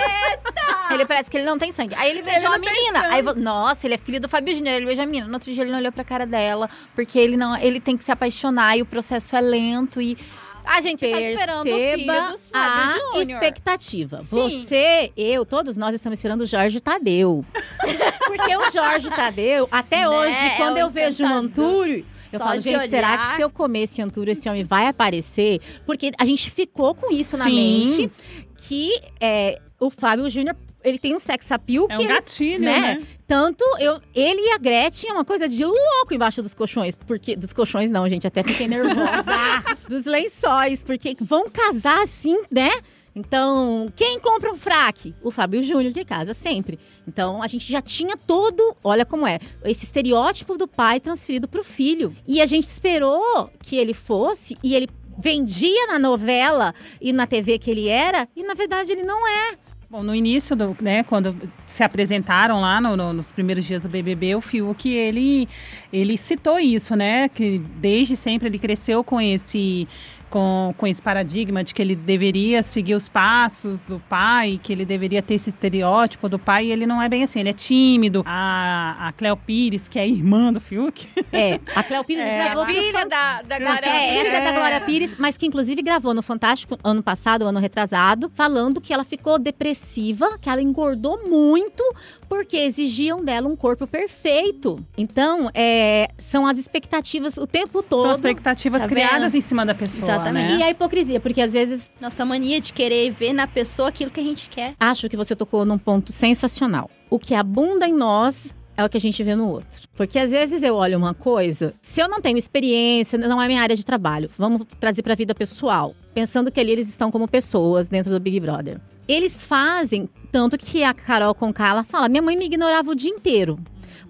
[0.90, 1.94] Ele parece que ele não tem sangue.
[1.94, 3.06] Aí ele beijou Ele a menina.
[3.08, 4.74] Aí, nossa, ele é filho do Fábio Júnior.
[4.76, 5.21] Ele beijou a menina.
[5.26, 8.04] No outro dia ele não olhou pra cara dela, porque ele não, ele tem que
[8.04, 10.16] se apaixonar e o processo é lento e
[10.64, 13.22] a gente tá esperando o filho Perceba do a Júnior.
[13.22, 14.20] expectativa.
[14.20, 14.26] Sim.
[14.28, 17.44] Você, eu, todos nós estamos esperando o Jorge Tadeu.
[18.26, 21.32] Porque o Jorge Tadeu, até Né, hoje, é quando o eu vejo um.
[21.32, 23.36] Antúrio, eu Só falo, gente, será que olhar.
[23.36, 25.60] se eu comer esse Antúrio, esse homem vai aparecer?
[25.84, 27.54] Porque a gente ficou com isso na Sim.
[27.54, 28.10] mente,
[28.56, 28.88] que
[29.20, 32.80] é, o Fábio Júnior, ele tem um sex appeal É que um ele gatilho, né?
[32.80, 33.06] né?
[33.26, 36.94] tanto eu, ele e a Gretchen é uma coisa de louco embaixo dos colchões.
[36.94, 37.36] Porque.
[37.36, 38.26] Dos colchões, não, gente.
[38.26, 39.24] Até fiquei nervosa.
[39.88, 40.82] dos lençóis.
[40.84, 42.70] Porque vão casar assim, né?
[43.14, 45.14] Então, quem compra um fraque?
[45.22, 46.78] O Fábio Júnior, que casa sempre.
[47.06, 51.62] Então, a gente já tinha todo, olha como é, esse estereótipo do pai transferido pro
[51.62, 52.16] filho.
[52.26, 57.58] E a gente esperou que ele fosse, e ele vendia na novela e na TV
[57.58, 59.58] que ele era, e na verdade ele não é.
[59.92, 63.90] Bom, no início, do, né, quando se apresentaram lá no- no- nos primeiros dias do
[63.90, 65.46] BBB, o Fiuk, ele,
[65.92, 67.28] ele citou isso, né?
[67.28, 69.86] Que desde sempre ele cresceu com esse,
[70.32, 74.86] com, com esse paradigma de que ele deveria seguir os passos do pai, que ele
[74.86, 78.22] deveria ter esse estereótipo do pai, e ele não é bem assim, ele é tímido.
[78.24, 82.44] A, a Cleo Pires, que é a irmã do Fiuk, É, a Cléo Pires É,
[82.44, 84.52] gravou Filha da, da Glória é, essa é da É.
[84.54, 89.04] Glória Pires, mas que inclusive gravou no Fantástico ano passado, ano retrasado, falando que ela
[89.04, 91.82] ficou depressiva, que ela engordou muito,
[92.28, 94.78] porque exigiam dela um corpo perfeito.
[94.96, 98.02] Então, é, são as expectativas o tempo todo.
[98.02, 99.36] são expectativas tá criadas vendo?
[99.36, 100.21] em cima da pessoa, Exatamente.
[100.30, 100.56] Né?
[100.58, 104.20] E a hipocrisia, porque às vezes Nossa mania de querer ver na pessoa aquilo que
[104.20, 104.74] a gente quer.
[104.78, 106.90] acho que você tocou num ponto sensacional.
[107.08, 109.88] O que abunda em nós é o que a gente vê no outro.
[109.94, 113.60] Porque às vezes eu olho uma coisa, se eu não tenho experiência, não é minha
[113.60, 117.28] área de trabalho, vamos trazer para a vida pessoal, pensando que ali eles estão como
[117.28, 118.80] pessoas dentro do Big Brother.
[119.06, 123.10] Eles fazem tanto que a Carol Conká ela fala: "Minha mãe me ignorava o dia
[123.10, 123.58] inteiro".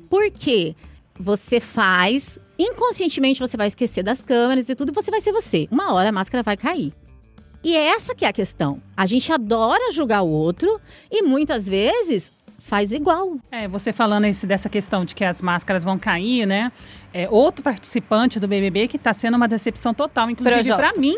[0.09, 0.77] Por quê?
[1.23, 5.69] Você faz, inconscientemente você vai esquecer das câmeras e tudo, e você vai ser você.
[5.71, 6.93] Uma hora a máscara vai cair.
[7.63, 8.83] E é essa que é a questão.
[8.97, 13.37] A gente adora julgar o outro e muitas vezes faz igual.
[13.53, 16.73] É, você falando esse, dessa questão de que as máscaras vão cair, né?
[17.15, 21.17] É, outro participante do BBB que está sendo uma decepção total, inclusive para mim,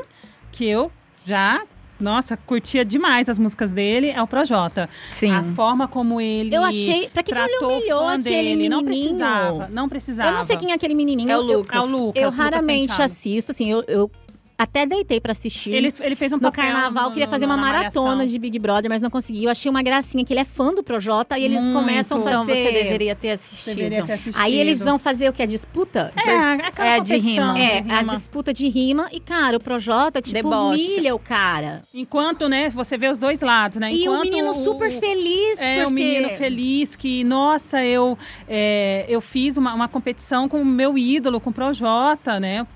[0.52, 0.92] que eu
[1.24, 1.62] já,
[2.04, 4.88] nossa, curtia demais as músicas dele, é o Projota.
[5.12, 5.30] Sim.
[5.32, 7.08] A forma como ele Eu achei.
[7.08, 8.22] Pra que, que ele tratou humilhou o fã aquele
[8.54, 10.28] dele, não precisava, não precisava.
[10.30, 11.30] Eu não sei quem é aquele menininho.
[11.30, 11.76] É o eu- Lucas.
[11.76, 12.22] É o Lucas.
[12.22, 13.02] Eu Lucas raramente Penteado.
[13.02, 14.10] assisto, assim, eu, eu
[14.56, 15.70] até deitei pra assistir.
[15.72, 18.26] Ele, ele fez um no carnaval, no- queria fazer uma na maratona Malhação.
[18.26, 19.44] de Big Brother, mas não consegui.
[19.44, 21.74] Eu achei uma gracinha que ele é fã do Projota e eles Muito.
[21.76, 22.64] começam a Então fazer.
[22.64, 23.74] você deveria ter assistido.
[23.76, 24.40] Deveria ter assistido.
[24.40, 25.42] Aí eles vão fazer o que?
[25.42, 26.12] A disputa?
[26.16, 26.20] É,
[26.66, 27.58] aquela É, de competição, rima.
[27.58, 28.12] É, de a rima.
[28.14, 29.08] disputa de rima.
[29.12, 30.84] E, cara, o Projota, tipo, Deboche.
[30.94, 31.82] humilha o cara.
[31.92, 33.90] Enquanto, né, você vê os dois lados, né?
[33.92, 35.86] e o Enquanto menino super feliz, É, porque...
[35.86, 38.16] o menino feliz que, nossa, eu,
[38.48, 42.66] é, eu fiz uma, uma competição com o meu ídolo, com o Projota, né?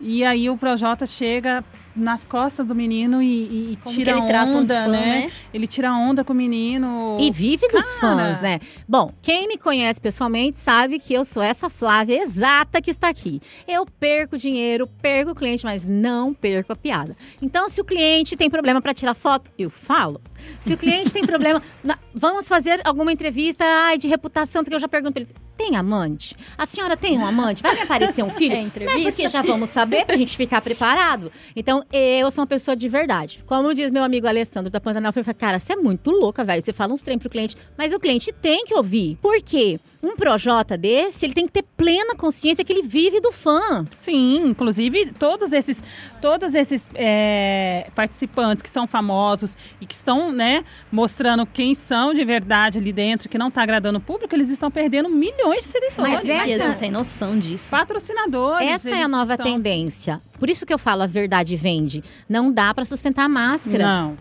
[0.00, 4.84] E aí o Projota chega nas costas do menino e, e- tira trata um onda,
[4.84, 4.98] fã, né?
[5.22, 5.32] né?
[5.54, 7.16] Ele tira onda com o menino.
[7.18, 8.60] E vive dos fãs, né?
[8.86, 13.40] Bom, quem me conhece pessoalmente sabe que eu sou essa Flávia exata que está aqui.
[13.66, 17.16] Eu perco dinheiro, perco o cliente, mas não perco a piada.
[17.40, 20.20] Então, se o cliente tem problema para tirar foto, eu falo.
[20.60, 24.78] Se o cliente tem problema, na- vamos fazer alguma entrevista ai, de reputação, que eu
[24.80, 25.28] já pergunto ele.
[25.56, 26.36] Tem amante?
[26.58, 27.62] A senhora tem um amante?
[27.62, 28.52] Vai me aparecer um filho?
[28.52, 29.10] É Não é entrevista.
[29.10, 31.30] porque já vamos saber pra gente ficar preparado.
[31.54, 33.42] Então, eu sou uma pessoa de verdade.
[33.46, 36.62] Como diz meu amigo Alessandro da Pantanal, eu falei, cara, você é muito louca, velho.
[36.64, 39.16] Você fala uns trem pro cliente, mas o cliente tem que ouvir.
[39.22, 39.80] Por quê?
[40.02, 43.84] Um Projota desse, ele tem que ter plena consciência que ele vive do fã.
[43.90, 45.82] Sim, inclusive todos esses,
[46.20, 52.24] todos esses é, participantes que são famosos e que estão, né, mostrando quem são de
[52.24, 55.96] verdade ali dentro, que não está agradando o público, eles estão perdendo milhões de seguidores.
[55.96, 57.70] Mas eles essa- não têm noção disso.
[57.70, 58.68] patrocinadores.
[58.70, 60.20] Essa é a nova estão- tendência.
[60.38, 62.02] Por isso que eu falo a verdade vende.
[62.28, 63.84] Não dá pra sustentar a máscara.
[63.84, 64.16] Não.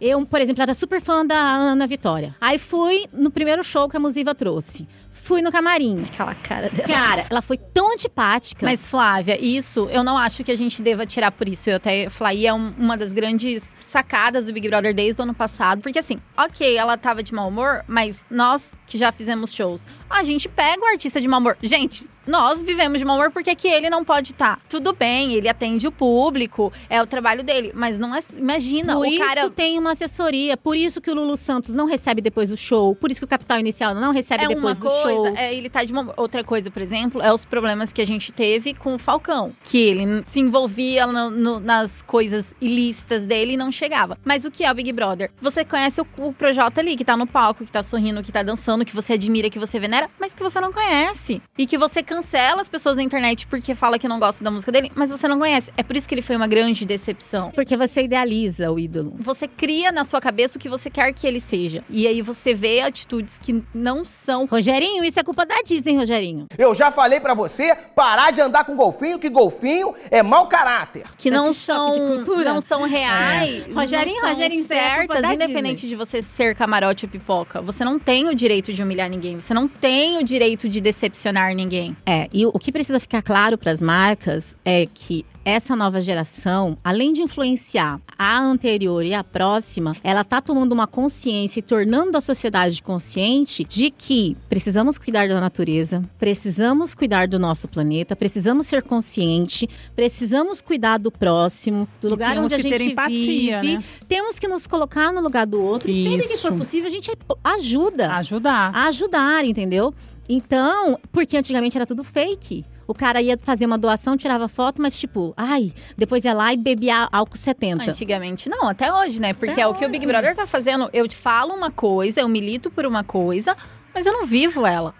[0.00, 2.34] Eu, por exemplo, era super fã da Ana Vitória.
[2.40, 4.88] Aí fui no primeiro show que a Musiva trouxe.
[5.10, 6.04] Fui no camarim.
[6.04, 6.88] Aquela cara dela.
[6.88, 8.64] Cara, ela foi tão antipática.
[8.64, 11.68] Mas, Flávia, isso eu não acho que a gente deva tirar por isso.
[11.68, 15.34] Eu até falei, é um- uma das grandes sacadas do Big Brother desde o ano
[15.34, 15.82] passado.
[15.82, 20.22] Porque, assim, ok, ela tava de mau humor, mas nós que já fizemos shows, a
[20.24, 21.56] gente pega o artista de mau humor.
[21.62, 24.58] Gente, nós vivemos de mau humor porque que ele não pode estar.
[24.68, 27.70] Tudo bem, ele atende o público, é o trabalho dele.
[27.72, 28.20] Mas não é.
[28.36, 29.48] Imagina, Por o isso cara.
[29.50, 33.12] tem uma assessoria, por isso que o Lulu Santos não recebe depois do show, por
[33.12, 35.26] isso que o Capital Inicial não recebe É depois do coisa, show.
[35.36, 36.12] é, ele tá de uma...
[36.16, 39.52] Outra coisa, por exemplo, é os problemas que a gente teve com o Falcão.
[39.64, 44.18] Que ele se envolvia no- no- nas coisas ilícitas dele e não chegava.
[44.24, 45.30] Mas o que é o Big Brother?
[45.40, 48.42] Você conhece o, o Projota ali, que tá no palco, que tá sorrindo, que tá
[48.42, 51.40] dançando, que você admira, que você venera, mas que você não conhece.
[51.56, 54.70] E que você cancela as pessoas na internet porque fala que não gosta da música
[54.70, 55.72] dele, mas você não conhece.
[55.76, 57.50] É por isso que ele foi uma grande decepção.
[57.52, 59.14] Porque você idealiza o ídolo.
[59.18, 61.82] Você cria na sua cabeça o que você quer que ele seja.
[61.88, 66.46] E aí você vê atitudes que não são Rogerinho, isso é culpa da Disney, Rogerinho.
[66.58, 71.04] Eu já falei pra você parar de andar com golfinho, que golfinho é mau caráter.
[71.16, 72.52] que não são, de cultura.
[72.52, 73.64] não são reais.
[73.68, 73.69] É.
[73.72, 77.60] Rogerinho, Rogerinho, é certas, da independente de você ser camarote ou pipoca.
[77.62, 79.40] Você não tem o direito de humilhar ninguém.
[79.40, 81.96] Você não tem o direito de decepcionar ninguém.
[82.06, 86.76] É, e o que precisa ficar claro para as marcas é que essa nova geração,
[86.84, 92.16] além de influenciar a anterior e a próxima, ela tá tomando uma consciência e tornando
[92.16, 98.66] a sociedade consciente de que precisamos cuidar da natureza, precisamos cuidar do nosso planeta, precisamos
[98.66, 103.60] ser consciente, precisamos cuidar do próximo, do E lugar onde a que gente ter empatia,
[103.60, 103.76] vive.
[103.78, 103.84] né?
[104.06, 106.42] Temos que nos colocar no lugar do outro e sempre que Isso.
[106.48, 107.10] for possível a gente
[107.42, 108.70] ajuda Ajudar.
[108.74, 109.94] a ajudar, entendeu?
[110.28, 112.64] Então, porque antigamente era tudo fake.
[112.90, 116.56] O cara ia fazer uma doação, tirava foto, mas tipo, ai, depois ia lá e
[116.56, 117.84] bebia álcool 70.
[117.84, 119.32] Antigamente não, até hoje, né?
[119.32, 120.90] Porque Até é o que o Big Brother tá fazendo.
[120.92, 123.56] Eu te falo uma coisa, eu milito por uma coisa,
[123.94, 124.92] mas eu não vivo ela.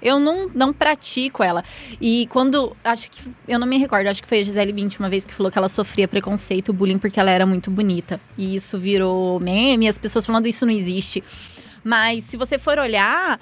[0.00, 1.64] Eu não, não pratico ela.
[2.00, 2.76] E quando.
[2.84, 3.20] Acho que.
[3.48, 5.58] Eu não me recordo, acho que foi a Gisele Bint uma vez que falou que
[5.58, 8.20] ela sofria preconceito, bullying, porque ela era muito bonita.
[8.38, 11.24] E isso virou meme, as pessoas falando isso não existe.
[11.82, 13.40] Mas se você for olhar,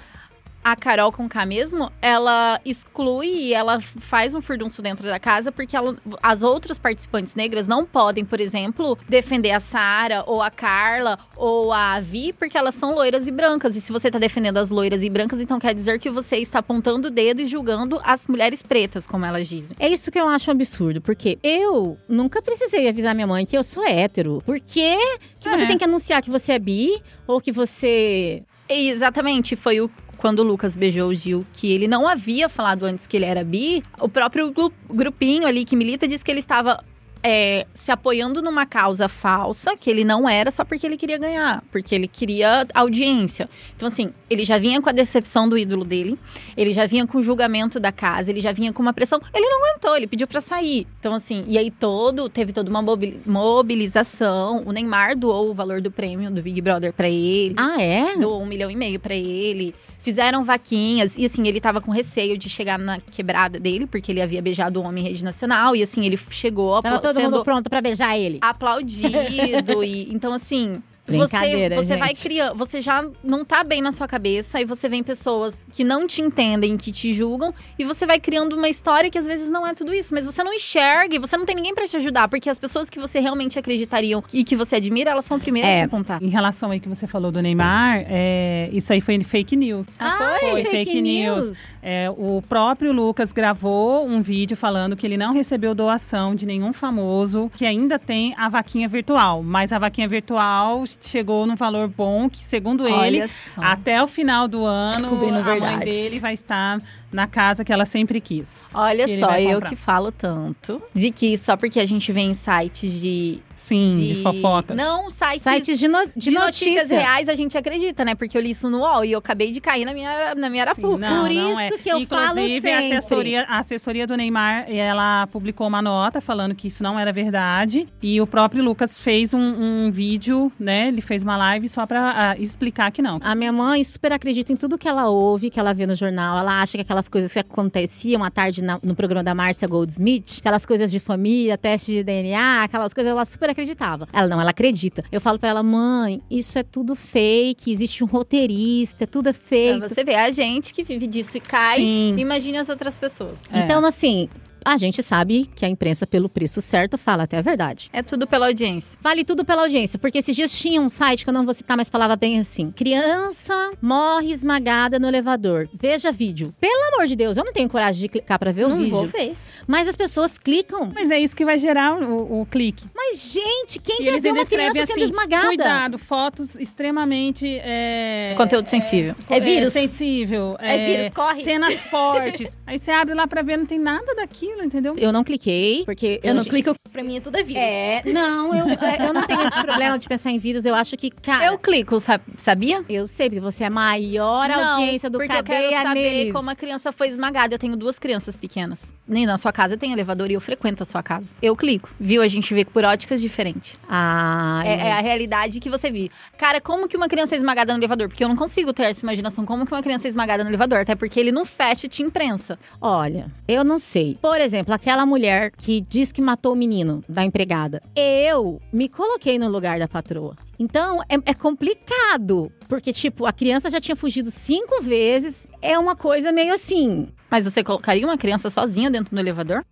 [0.64, 5.50] a Carol com K mesmo, ela exclui e ela faz um furdunço dentro da casa
[5.50, 10.50] porque ela- as outras participantes negras não podem, por exemplo, defender a Sara ou a
[10.50, 13.74] Carla ou a Vi porque elas são loiras e brancas.
[13.76, 16.60] E se você tá defendendo as loiras e brancas, então quer dizer que você está
[16.60, 19.76] apontando o dedo e julgando as mulheres pretas, como elas dizem.
[19.80, 23.56] É isso que eu acho um absurdo, porque eu nunca precisei avisar minha mãe que
[23.56, 24.42] eu sou hétero.
[24.46, 24.96] Por que,
[25.40, 25.66] que você É.
[25.66, 28.42] tem que anunciar que você é bi ou que você.
[28.68, 29.90] Exatamente, foi o
[30.22, 33.42] quando o Lucas beijou o Gil, que ele não havia falado antes que ele era
[33.42, 36.82] bi, o próprio gru- grupinho ali que milita disse que ele estava
[37.24, 41.62] é, se apoiando numa causa falsa, que ele não era só porque ele queria ganhar,
[41.70, 43.48] porque ele queria audiência.
[43.76, 46.18] Então, assim, ele já vinha com a decepção do ídolo dele,
[46.56, 49.20] ele já vinha com o julgamento da casa, ele já vinha com uma pressão.
[49.34, 50.84] Ele não aguentou, ele pediu pra sair.
[50.98, 54.62] Então, assim, e aí todo, teve toda uma mobi- mobilização.
[54.66, 58.16] O Neymar doou o valor do prêmio do Big Brother pra ele Ah, é?
[58.16, 59.74] doou um milhão e meio pra ele.
[60.02, 61.16] Fizeram vaquinhas.
[61.16, 64.80] E assim, ele tava com receio de chegar na quebrada dele, porque ele havia beijado
[64.80, 65.76] o homem em rede nacional.
[65.76, 68.38] E assim, ele chegou Tava todo mundo pronto pra beijar ele.
[68.40, 69.82] aplaudido.
[69.84, 70.82] e, então, assim,
[71.18, 71.98] você, você gente.
[71.98, 75.84] vai criando, você já não tá bem na sua cabeça e você vem pessoas que
[75.84, 79.48] não te entendem, que te julgam e você vai criando uma história que às vezes
[79.50, 81.96] não é tudo isso, mas você não enxerga e você não tem ninguém pra te
[81.96, 85.70] ajudar, porque as pessoas que você realmente acreditariam e que você admira, elas são primeiras
[85.70, 85.76] É.
[85.76, 86.22] a te apontar.
[86.22, 89.86] Em relação aí que você falou do Neymar, é, isso aí foi fake news.
[89.98, 91.46] Ah, Foi fake, fake news.
[91.46, 91.58] news.
[91.84, 96.72] É, o próprio Lucas gravou um vídeo falando que ele não recebeu doação de nenhum
[96.72, 99.42] famoso, que ainda tem a vaquinha virtual.
[99.42, 103.62] Mas a vaquinha virtual chegou num valor bom, que segundo ele, Olha só.
[103.62, 106.80] até o final do ano, a mãe dele vai estar
[107.12, 108.62] na casa que ela sempre quis.
[108.72, 112.34] Olha ele só, eu que falo tanto de que só porque a gente vê em
[112.34, 113.40] sites de.
[113.62, 114.76] Sim, de, fofocas.
[114.76, 115.42] Não, sites.
[115.42, 116.98] Sites de, no- de, de notícias notícia.
[116.98, 118.14] reais a gente acredita, né?
[118.14, 120.64] Porque eu li isso no UOL e eu acabei de cair na minha, na minha
[120.64, 120.98] Sim, arapuca.
[121.10, 121.78] não, Por não isso é.
[121.78, 122.96] que eu falo Inclusive, a sempre.
[122.96, 127.86] assessoria, a assessoria do Neymar, ela publicou uma nota falando que isso não era verdade.
[128.02, 129.38] E o próprio Lucas fez um,
[129.86, 130.88] um vídeo, né?
[130.88, 133.18] Ele fez uma live só pra ah, explicar que não.
[133.22, 136.38] A minha mãe super acredita em tudo que ela ouve, que ela vê no jornal.
[136.38, 140.38] Ela acha que aquelas coisas que aconteciam à tarde na- no programa da Márcia Goldsmith,
[140.40, 144.08] aquelas coisas de família, teste de DNA, aquelas coisas, ela super acreditava.
[144.12, 145.04] Ela não, ela acredita.
[145.10, 149.80] Eu falo pra ela, mãe, isso é tudo fake, existe um roteirista, tudo é fake.
[149.88, 152.16] você ver, a gente que vive disso e cai, Sim.
[152.18, 153.38] imagine as outras pessoas.
[153.50, 153.60] É.
[153.60, 154.28] Então, assim,
[154.64, 157.88] a gente sabe que a imprensa, pelo preço certo, fala até a verdade.
[157.92, 158.98] É tudo pela audiência.
[159.00, 161.76] Vale tudo pela audiência, porque esses dias tinha um site que eu não vou citar,
[161.76, 165.68] mas falava bem assim: criança morre esmagada no elevador.
[165.72, 166.54] Veja vídeo.
[166.60, 168.90] Pelo amor de Deus, eu não tenho coragem de clicar pra ver o Não vídeo.
[168.90, 169.34] vou ver.
[169.66, 170.90] Mas as pessoas clicam.
[170.94, 172.84] Mas é isso que vai gerar o, o clique.
[172.94, 175.46] Mas, gente, quem E quer ver uma criança escrevem sendo assim, esmagada?
[175.46, 177.46] Cuidado, fotos extremamente.
[177.62, 179.14] É, Conteúdo sensível.
[179.28, 179.72] É vírus.
[179.72, 180.56] sensível.
[180.58, 181.42] É vírus, corre.
[181.42, 182.56] Cenas fortes.
[182.66, 184.94] Aí você abre lá pra ver, não tem nada daquilo, entendeu?
[184.96, 186.20] Eu não cliquei, porque.
[186.22, 187.62] Eu não clico, pra mim tudo é vírus.
[187.62, 190.64] É, não, eu, é, eu não tenho esse problema de pensar em vírus.
[190.64, 191.46] Eu acho que, cara.
[191.46, 192.84] Eu clico, sa- sabia?
[192.88, 196.00] Eu sei, porque você é a maior Não, audiência do porque eu Cadeia quero saber
[196.00, 196.32] neles.
[196.32, 197.54] como a criança foi esmagada.
[197.54, 198.80] Eu tenho duas crianças pequenas.
[199.06, 201.34] Nem na sua casa tem elevador e eu frequento a sua casa.
[201.42, 201.90] Eu clico.
[201.98, 202.22] Viu?
[202.22, 203.78] A gente vê por óticas diferentes.
[203.88, 206.10] Ah, É, é a realidade que você vive.
[206.38, 208.08] Cara, como que uma criança é esmagada no elevador?
[208.08, 209.44] Porque eu não consigo ter essa imaginação.
[209.44, 210.80] Como que uma criança é esmagada no elevador?
[210.80, 212.58] Até porque ele não fecha e te imprensa.
[212.80, 214.18] Olha, eu não sei.
[214.20, 217.80] Por exemplo, aquela mulher que diz que matou o menino da empregada.
[217.96, 220.36] Eu me coloquei no lugar da patroa.
[220.58, 222.52] Então, é, é complicado.
[222.68, 225.46] Porque, tipo, a criança já tinha fugido cinco vezes.
[225.60, 227.08] É uma coisa meio assim.
[227.30, 229.64] Mas você colocaria uma criança sozinha dentro do elevador?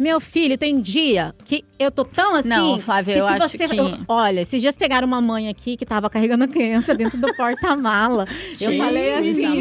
[0.00, 2.48] Meu filho, tem dia que eu tô tão assim.
[2.50, 5.48] Não, Flávia, que eu se acho você, que- eu- olha, esses dias pegaram uma mãe
[5.48, 8.24] aqui que tava carregando a criança dentro do porta-mala.
[8.60, 9.60] eu Sim, falei assim,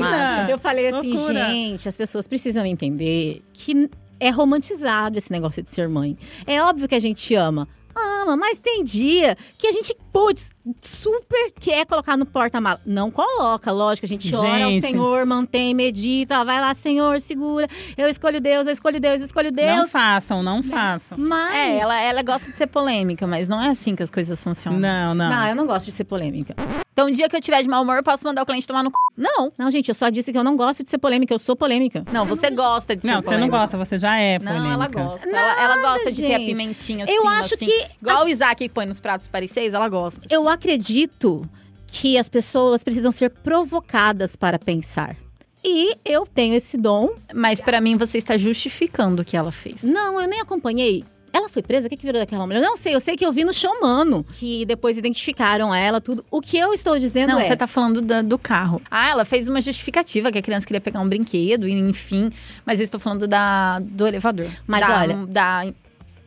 [0.51, 5.87] eu falei assim, gente, as pessoas precisam entender que é romantizado esse negócio de ser
[5.87, 6.17] mãe.
[6.45, 7.67] É óbvio que a gente ama.
[7.95, 10.49] Ama, mas tem dia que a gente, putz,
[10.81, 12.79] super quer colocar no porta-mala.
[12.85, 14.87] Não coloca, lógico, a gente ora ao Gente.
[14.87, 17.67] Senhor, mantém, medita, vai lá, Senhor, segura.
[17.95, 19.77] Eu escolho Deus, eu escolho Deus, eu escolho Deus.
[19.77, 21.17] Não façam, não façam.
[21.19, 21.55] Mas.
[21.55, 24.79] É, ela, ela gosta de ser polêmica, mas não é assim que as coisas funcionam.
[24.79, 25.29] Não, não.
[25.29, 26.55] Não, eu não gosto de ser polêmica.
[26.91, 28.81] Então, um dia que eu tiver de mau humor, eu posso mandar o cliente tomar
[28.81, 28.95] no c...
[29.15, 29.51] Não.
[29.55, 32.03] Não, gente, eu só disse que eu não gosto de ser polêmica, eu sou polêmica.
[32.11, 33.57] Não, você gosta de ser Não, você não polêmica.
[33.59, 34.73] gosta, você já é Não, polêmica.
[34.73, 35.29] ela gosta.
[35.29, 36.55] ela, ela gosta de ter a gente.
[36.55, 37.13] pimentinha assim.
[37.13, 37.65] Eu acho assim.
[37.67, 40.06] que Igual o Isaac que põe nos pratos pareceis, ela gosta.
[40.29, 41.47] Eu acredito
[41.87, 45.15] que as pessoas precisam ser provocadas para pensar.
[45.63, 47.09] E eu tenho esse dom.
[47.33, 49.81] Mas pra mim, você está justificando o que ela fez.
[49.83, 51.03] Não, eu nem acompanhei.
[51.33, 51.85] Ela foi presa?
[51.87, 52.59] O que, que virou daquela mulher?
[52.59, 56.25] Eu não sei, eu sei que eu vi no Showmano, que depois identificaram ela, tudo.
[56.31, 57.47] O que eu estou dizendo Não, é.
[57.47, 58.81] você tá falando da- do carro.
[58.89, 62.31] Ah, ela fez uma justificativa que a criança queria pegar um brinquedo, e enfim.
[62.65, 64.47] Mas eu estou falando da, do elevador.
[64.65, 65.65] Mas Da- olha, Da,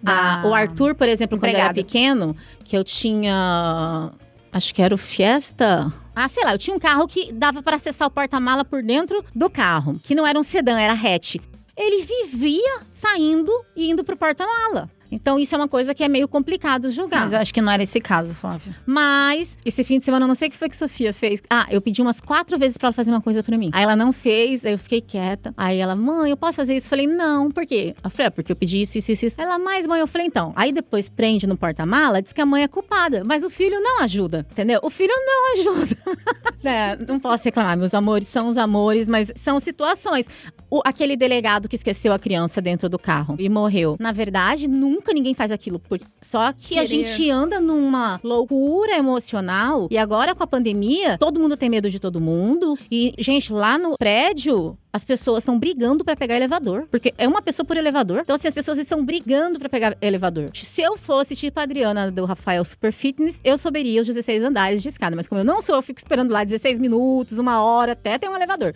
[0.04, 4.10] Ah, o Arthur, por exemplo, quando eu era pequeno, que eu tinha.
[4.52, 5.92] Acho que era o Fiesta.
[6.14, 9.24] Ah, sei lá, eu tinha um carro que dava para acessar o porta-mala por dentro
[9.34, 11.36] do carro, que não era um sedã, era hatch.
[11.76, 14.90] Ele vivia saindo e indo pro porta-mala.
[15.10, 17.22] Então isso é uma coisa que é meio complicado julgar.
[17.22, 18.74] Mas eu acho que não era esse caso, Flávia.
[18.86, 21.42] Mas, esse fim de semana, eu não sei o que foi que Sofia fez.
[21.50, 23.70] Ah, eu pedi umas quatro vezes pra ela fazer uma coisa pra mim.
[23.72, 25.52] Aí ela não fez, aí eu fiquei quieta.
[25.56, 26.86] Aí ela, mãe, eu posso fazer isso?
[26.86, 27.94] Eu falei, não, por quê?
[28.02, 29.40] Eu falei, é porque eu pedi isso, isso, isso, isso.
[29.40, 30.52] Ela, mas mãe, eu falei, então.
[30.56, 33.22] Aí depois prende no porta-mala, diz que a mãe é culpada.
[33.24, 34.80] Mas o filho não ajuda, entendeu?
[34.82, 35.96] O filho não ajuda.
[36.62, 40.28] É, não posso reclamar, meus amores são os amores, mas são situações.
[40.68, 43.96] O- aquele delegado que esqueceu a criança dentro do carro e morreu.
[43.98, 45.78] Na verdade, nunca Nunca ninguém faz aquilo.
[45.78, 46.86] por- Só que a Querer.
[46.86, 49.88] gente anda numa loucura emocional.
[49.90, 52.78] E agora, com a pandemia, todo mundo tem medo de todo mundo.
[52.90, 56.86] E, gente, lá no prédio, as pessoas estão brigando pra pegar elevador.
[56.90, 58.18] Porque é uma pessoa por elevador.
[58.20, 60.50] Então, assim, as pessoas estão brigando pra pegar elevador.
[60.52, 64.82] Se eu fosse tipo a Adriana do Rafael Super Fitness, eu subiria os 16 andares
[64.82, 65.16] de escada.
[65.16, 68.28] Mas como eu não sou, eu fico esperando lá 16 minutos, uma hora, até ter
[68.28, 68.74] um elevador.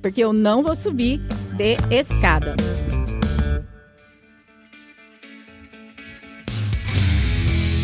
[0.00, 1.18] Porque eu não vou subir
[1.56, 2.56] de escada.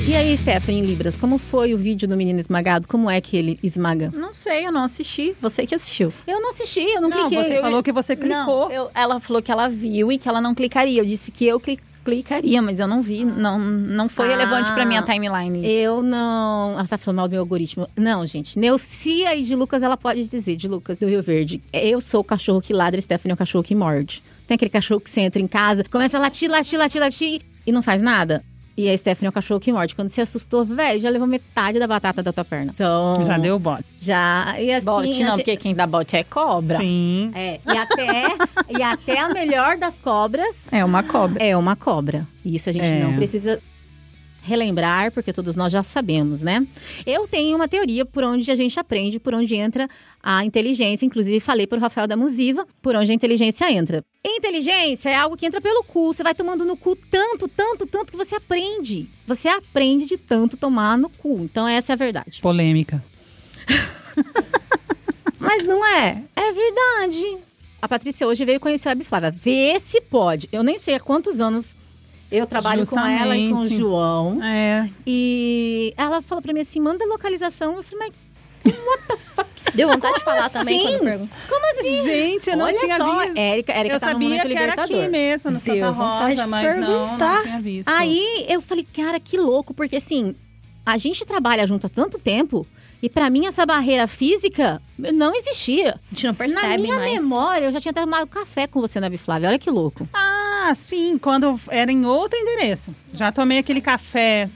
[0.08, 2.88] E aí, Stephanie, em Libras, como foi o vídeo do menino esmagado?
[2.88, 4.10] Como é que ele esmaga?
[4.14, 5.36] Não sei, eu não assisti.
[5.40, 6.10] Você que assistiu.
[6.26, 7.44] Eu não assisti, eu não, Não, cliquei.
[7.44, 8.68] você Eu- falou que você clicou.
[8.68, 10.98] Não, eu- ela falou que ela viu e que ela não clicaria.
[11.02, 13.22] Eu disse que eu cli- clicaria, mas eu não vi.
[13.22, 14.30] Não, não foi Ah.
[14.30, 15.60] relevante pra minha timeline.
[15.70, 16.72] Eu não.
[16.72, 17.86] Ela tá falando mal do meu algoritmo.
[17.94, 18.58] Não, gente.
[18.58, 21.62] Neucia e de Lucas, ela pode dizer, de Lucas do Rio Verde.
[21.70, 24.22] Eu sou o cachorro que ladra, Stephanie é o cachorro que morde.
[24.46, 27.70] Tem aquele cachorro que você entra em casa, começa a latir, latir, latir, latir e
[27.70, 28.42] não faz nada.
[28.80, 29.92] E a Stephanie é o cachorro que morde.
[29.96, 32.70] Quando você assustou, velho, já levou metade da batata da tua perna.
[32.72, 33.24] Então.
[33.26, 33.84] Já deu bote.
[34.00, 34.54] Já.
[34.60, 34.86] E assim.
[34.86, 36.76] Bote não, gente- porque quem dá bote é cobra.
[36.78, 37.32] Sim.
[37.34, 38.22] É, e até,
[38.78, 41.42] e até a melhor das cobras É uma cobra.
[41.44, 42.24] é uma cobra.
[42.44, 43.02] E Isso a gente É.
[43.02, 43.60] não precisa
[44.48, 46.66] relembrar, porque todos nós já sabemos, né?
[47.06, 49.88] Eu tenho uma teoria por onde a gente aprende, por onde entra
[50.22, 51.04] a inteligência.
[51.06, 54.04] Inclusive, falei para o Rafael da Musiva, por onde a inteligência entra.
[54.24, 56.12] Inteligência é algo que entra pelo cu.
[56.12, 59.08] Você vai tomando no cu tanto, tanto, tanto que você aprende.
[59.26, 61.40] Você aprende de tanto tomar no cu.
[61.42, 62.40] Então, essa é a verdade.
[62.40, 63.04] Polêmica.
[65.38, 66.22] Mas não é.
[66.34, 67.38] É verdade.
[67.80, 69.30] A Patrícia hoje veio conhecer a Web Flávia.
[69.30, 70.48] Vê se pode.
[70.50, 71.76] Eu nem sei há quantos anos
[72.30, 73.80] eu trabalho com ela e com o Justamente.
[73.80, 74.42] João.
[74.44, 74.88] É.
[75.06, 77.76] E ela falou pra mim assim: manda localização.
[77.76, 78.28] Eu falei, mas
[79.74, 80.98] Deu vontade de falar também assim?
[80.98, 81.38] quando perguntou.
[82.04, 83.36] Gente, eu não olha tinha só, visto.
[83.36, 85.00] Érica, Érica eu tá sabia Momento que era Libertador.
[85.00, 87.42] aqui mesmo, no Santa Deu vontade Rosa, mas não, não perguntar.
[87.42, 87.88] tinha visto.
[87.88, 90.34] Aí eu falei, cara, que louco, porque assim,
[90.84, 92.66] a gente trabalha junto há tanto tempo.
[93.02, 96.00] E pra mim, essa barreira física não existia.
[96.10, 97.12] A gente não Na percebe minha mais.
[97.22, 99.48] memória, eu já tinha tomado café com você na Biflávia.
[99.48, 100.08] Olha que louco.
[100.12, 102.94] Ah, sim, quando era em outro endereço.
[103.12, 104.50] Já tomei aquele café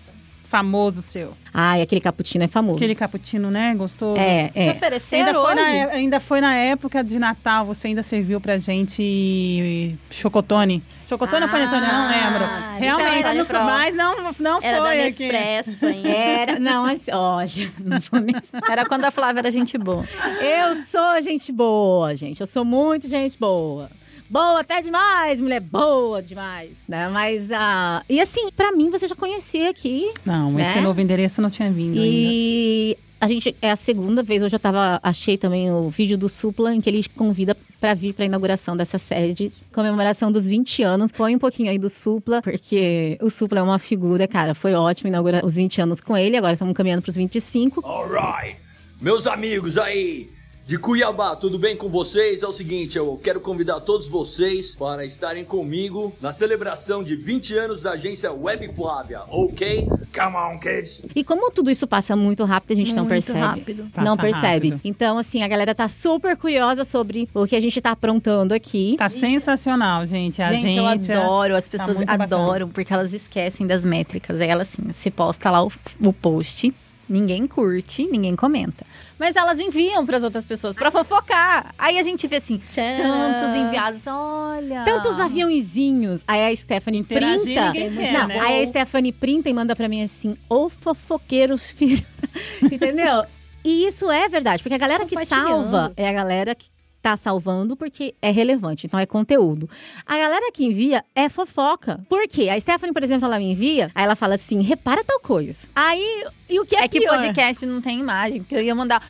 [0.53, 1.33] famoso seu.
[1.55, 2.77] Ai, aquele cappuccino é famoso.
[2.77, 3.75] Aquele cappuccino, né?
[3.75, 4.21] Gostoso.
[4.21, 4.71] É, Te é.
[4.73, 5.63] ofereceram Ainda foi, hoje?
[5.63, 10.83] na, é- ainda foi na época de Natal, você ainda serviu pra gente chocotone.
[11.09, 11.87] Chocotone ou Ah, panetone?
[11.87, 12.45] Eu não lembro.
[12.79, 13.65] Realmente, no, prova.
[13.65, 15.23] mas não, não Era da foi aqui.
[15.29, 16.09] Nespresso ainda.
[16.09, 18.35] Era, não, mas olha, não vou nem
[18.71, 20.05] Era quando a Flávia era gente boa.
[20.41, 22.41] Eu sou gente boa, gente.
[22.41, 23.91] Eu sou muito gente boa.
[24.33, 27.07] Boa até demais, mulher boa demais, né?
[27.11, 30.11] Mas, ah, e assim, pra mim, você já conhecia aqui.
[30.25, 30.71] Não, Né?
[30.71, 32.01] esse novo endereço não tinha vindo ainda.
[32.03, 36.31] E a gente, é a segunda vez, hoje eu tava, achei também o vídeo do
[36.31, 41.13] Supla, em que ele convida pra vir pra inauguração dessa sede, comemoração dos 20 anos.
[41.13, 45.09] Põe um pouquinho aí do Supla, porque o Supla é uma figura, cara, foi ótimo
[45.09, 47.87] inaugurar os 20 anos com ele, agora estamos caminhando pros 25.
[47.87, 48.57] Alright!
[48.99, 50.31] Meus amigos aí
[50.67, 52.43] de Cuiabá, tudo bem com vocês?
[52.43, 57.55] É o seguinte, eu quero convidar todos vocês para estarem comigo na celebração de 20
[57.59, 59.87] anos da agência Web Flávia, ok?
[60.15, 61.05] Come on, kids!
[61.17, 63.39] E como tudo isso passa muito rápido, a gente não Muito percebe.
[63.41, 63.87] rápido.
[63.97, 64.71] não percebe.
[64.71, 64.81] rápido.
[64.85, 68.95] Então, assim, a galera tá super curiosa sobre o que a gente tá aprontando aqui.
[68.97, 70.41] Tá sensacional, gente.
[70.41, 72.25] A Gente, eu agência adoro, as tá pessoas bacana.
[72.25, 74.41] adoram, porque elas esquecem das métricas.
[74.41, 76.73] Aí elas assim, você posta lá o, o post,
[77.09, 78.87] ninguém curte, ninguém comenta.
[79.23, 81.73] Mas elas enviam pras outras pessoas pra fofocar.
[81.79, 84.83] Aí a gente vê assim, tantos enviados, olha.
[84.83, 86.25] Tantos aviãozinhos.
[86.27, 87.71] Aí a Stephanie Interagir, printa.
[87.71, 88.41] quer, não, né?
[88.41, 92.03] aí a Stephanie printa e manda pra mim assim: ô fofoqueiros filhos.
[92.61, 93.25] Entendeu?
[93.65, 96.67] E isso é verdade, porque a galera que salva é a galera que
[97.03, 99.69] tá salvando porque é relevante, então é conteúdo.
[100.07, 102.01] A galera que envia é fofoca.
[102.09, 102.49] Por quê?
[102.49, 105.67] A Stephanie, por exemplo, ela me envia, aí ela fala assim: repara tal coisa.
[105.75, 107.17] Aí, e o que é, É que pior?
[107.19, 109.05] podcast não tem imagem, porque eu ia mandar.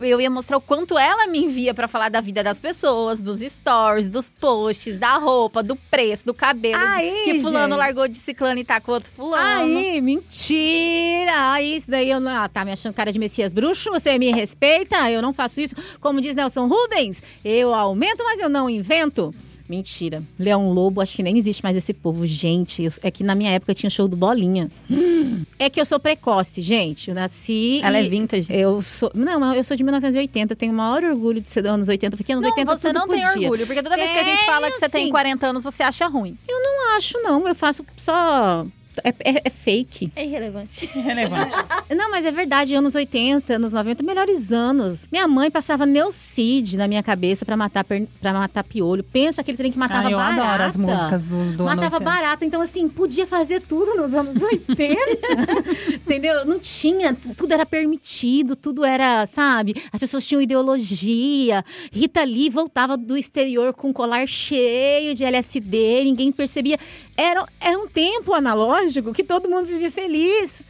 [0.00, 3.40] Eu ia mostrar o quanto ela me envia pra falar da vida das pessoas, dos
[3.40, 6.76] stories, dos posts, da roupa, do preço, do cabelo.
[6.78, 7.78] Aí, que fulano gente.
[7.78, 9.78] largou de ciclano e tá com outro fulano.
[9.78, 11.52] Aí, mentira!
[11.52, 12.32] Aí, isso daí eu não.
[12.32, 13.90] Ah, tá me achando cara de Messias bruxo?
[13.90, 15.10] Você me respeita?
[15.10, 15.74] Eu não faço isso.
[16.00, 19.34] Como diz Nelson Rubens, eu aumento, mas eu não invento.
[19.68, 20.22] Mentira.
[20.38, 22.26] Leão Lobo, acho que nem existe mais esse povo.
[22.26, 24.70] Gente, eu- é que na minha época tinha show do Bolinha.
[24.90, 27.08] Hum, É que eu sou precoce, gente.
[27.08, 27.80] Eu nasci.
[27.82, 28.46] Ela é vintage.
[28.52, 29.10] Eu sou.
[29.14, 30.52] Não, eu sou de 1980.
[30.52, 32.88] Eu tenho o maior orgulho de ser dos anos 80, porque anos Não, 80 você
[32.88, 33.40] tudo não tem podia.
[33.42, 35.10] orgulho, porque toda vez que a gente É, fala que você tem sim.
[35.10, 36.36] 40 anos, você acha ruim.
[36.48, 37.46] Não acho, não.
[37.48, 38.66] Eu faço só
[39.02, 40.12] é, é- é fake.
[40.14, 40.86] É irrelevante.
[40.94, 41.54] Relevante.
[41.94, 45.08] Não, mas é verdade, anos 80, anos 90, melhores anos.
[45.10, 48.06] Minha mãe passava Neucid na minha cabeça pra matar, per...
[48.20, 49.02] pra matar piolho.
[49.02, 50.42] Pensa aquele trem que matava Ah, eu barata.
[50.42, 52.04] adoro as músicas do, do Matava 80.
[52.04, 54.94] barata, então assim, podia fazer tudo nos anos 80.
[55.94, 56.44] entendeu?
[56.44, 59.74] Não tinha, tu- tudo era permitido, tudo era, sabe?
[59.92, 61.64] As pessoas tinham ideologia.
[61.92, 66.78] Rita Lee voltava do exterior com um colar cheio de LSD, ninguém percebia.
[67.16, 68.83] Era, era um tempo analógico
[69.14, 70.66] que todo mundo vivia feliz.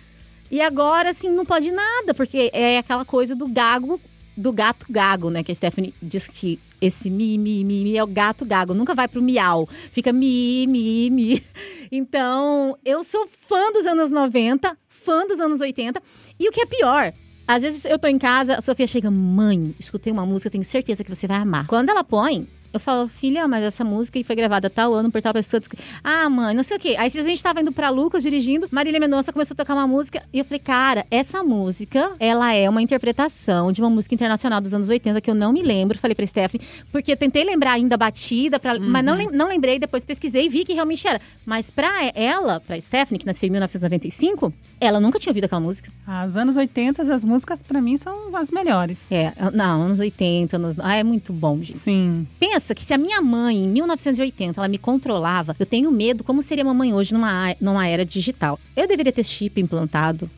[0.50, 4.00] E agora, assim, não pode nada, porque é aquela coisa do gago,
[4.36, 5.42] do gato gago, né?
[5.42, 8.94] Que a Stephanie diz que esse mi, mi, mi, mi é o gato gago, nunca
[8.94, 11.42] vai pro miau, fica mi, mi, mi.
[11.90, 16.02] Então, eu sou fã dos anos 90, fã dos anos 80,
[16.38, 17.12] e o que é pior.
[17.46, 21.04] Às vezes eu tô em casa, a Sofia chega, mãe, escutei uma música, tenho certeza
[21.04, 21.66] que você vai amar.
[21.66, 25.32] Quando ela põe, eu falo, filha, mas essa música foi gravada tal ano por tal
[25.32, 25.60] pessoa.
[26.02, 26.96] Ah, mãe, não sei o quê.
[26.98, 30.22] Aí a gente tava indo pra Lucas dirigindo, Marília Mendonça começou a tocar uma música
[30.32, 34.74] e eu falei, cara, essa música, ela é uma interpretação de uma música internacional dos
[34.74, 35.96] anos 80 que eu não me lembro.
[35.98, 39.46] Falei pra Stephanie, porque eu tentei lembrar ainda a batida, pra, mas não, lem- não
[39.48, 41.20] lembrei, depois pesquisei e vi que realmente era.
[41.46, 45.90] Mas pra ela, pra Stephanie, que nasceu em 1995, ela nunca tinha ouvido aquela música.
[46.06, 49.06] As anos 80, as músicas pra mim são as melhores.
[49.10, 50.74] É, não, anos 80, anos...
[50.78, 51.78] Ah, é muito bom, gente.
[51.78, 52.26] Sim.
[52.40, 56.40] Pensa que se a minha mãe, em 1980, ela me controlava, eu tenho medo como
[56.40, 58.60] seria a mamãe hoje numa, numa era digital.
[58.76, 60.30] Eu deveria ter chip implantado.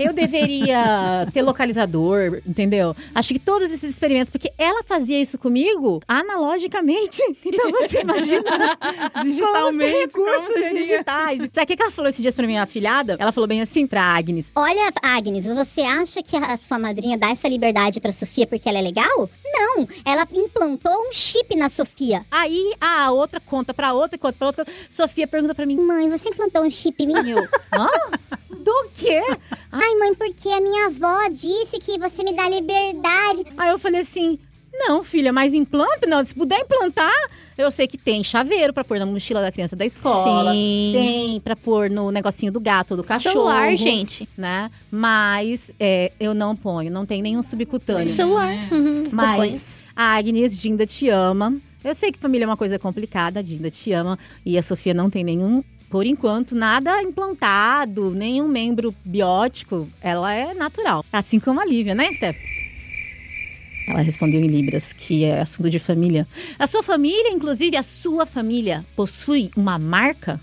[0.00, 2.96] Eu deveria ter localizador, entendeu?
[3.14, 7.22] Acho que todos esses experimentos, porque ela fazia isso comigo analogicamente.
[7.44, 8.78] Então você imagina
[9.22, 9.92] Digitalmente.
[9.98, 10.80] recursos como seria?
[10.80, 11.38] digitais.
[11.52, 13.16] Sabe o que ela falou esses dias pra minha afilhada?
[13.18, 14.50] Ela falou bem assim pra Agnes.
[14.54, 18.78] Olha, Agnes, você acha que a sua madrinha dá essa liberdade pra Sofia porque ela
[18.78, 19.28] é legal?
[19.44, 22.24] Não, ela implantou um chip na Sofia.
[22.30, 24.66] Aí a outra conta pra outra, conta pra outra.
[24.88, 27.32] Sofia pergunta pra mim, Mãe, você implantou um chip em mim?
[27.72, 27.88] hã?
[28.50, 29.20] Do quê?
[29.90, 33.44] Ai, mãe, porque a minha avó disse que você me dá liberdade.
[33.56, 34.38] Aí eu falei assim:
[34.72, 36.06] não, filha, mas implanta?
[36.06, 37.12] Não, se puder implantar,
[37.58, 40.52] eu sei que tem chaveiro pra pôr na mochila da criança da escola.
[40.52, 40.92] Sim.
[40.94, 43.32] Tem pra pôr no negocinho do gato, do cachorro.
[43.32, 44.28] Celular, gente.
[44.36, 44.70] Né?
[44.90, 48.08] Mas é, eu não ponho, não tem nenhum subcutâneo.
[48.08, 48.54] Celular.
[48.72, 49.66] Uhum, Mas
[49.96, 51.56] a Agnes, Dinda te ama.
[51.82, 54.18] Eu sei que família é uma coisa complicada, a Dinda te ama.
[54.46, 59.88] E a Sofia não tem nenhum, por enquanto, nada implantado, nenhum membro biótico.
[60.00, 61.04] Ela é natural.
[61.12, 62.36] Assim como a Lívia, né, Steph?
[63.88, 66.28] Ela respondeu em Libras, que é assunto de família.
[66.58, 70.40] A sua família, inclusive a sua família, possui uma marca?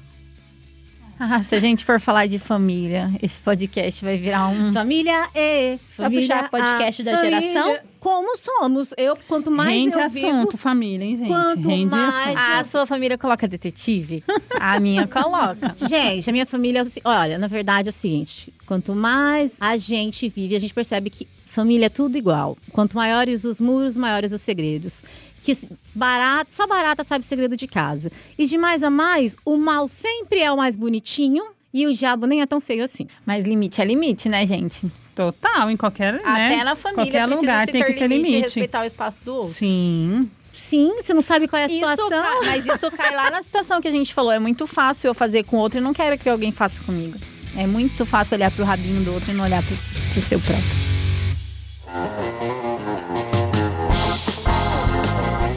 [1.17, 4.73] Ah, se a gente for falar de família, esse podcast vai virar um.
[4.73, 5.29] Família.
[5.33, 7.77] Vai Família puxar podcast a, da geração?
[8.07, 8.93] Como somos?
[8.95, 11.27] Eu, quanto mais Rende eu assunto, vivo, família, hein, gente?
[11.27, 12.37] Quanto Rende mais- assunto.
[12.39, 14.23] A sua família coloca detetive?
[14.57, 15.75] A minha coloca.
[15.89, 20.29] Gente, a minha família, é olha, na verdade é o seguinte: quanto mais a gente
[20.29, 22.57] vive, a gente percebe que família é tudo igual.
[22.71, 25.03] Quanto maiores os muros, maiores os segredos.
[25.41, 25.51] Que
[25.93, 28.09] barato, só barata sabe o segredo de casa.
[28.37, 31.43] E de mais a mais, o mal sempre é o mais bonitinho
[31.73, 33.07] e o diabo nem é tão feio assim.
[33.25, 34.91] Mas limite é limite, né, gente?
[35.15, 36.21] Total, em qualquer, né?
[36.23, 39.53] Até na família qualquer lugar tem que ter limite, e respeitar o espaço do outro.
[39.53, 40.29] Sim.
[40.53, 42.09] Sim, você não sabe qual é a situação.
[42.45, 44.31] mas isso cai lá na situação que a gente falou.
[44.31, 47.17] É muito fácil eu fazer com o outro e não quero que alguém faça comigo.
[47.55, 49.75] É muito fácil olhar pro rabinho do outro e não olhar pro,
[50.13, 50.87] pro seu próprio.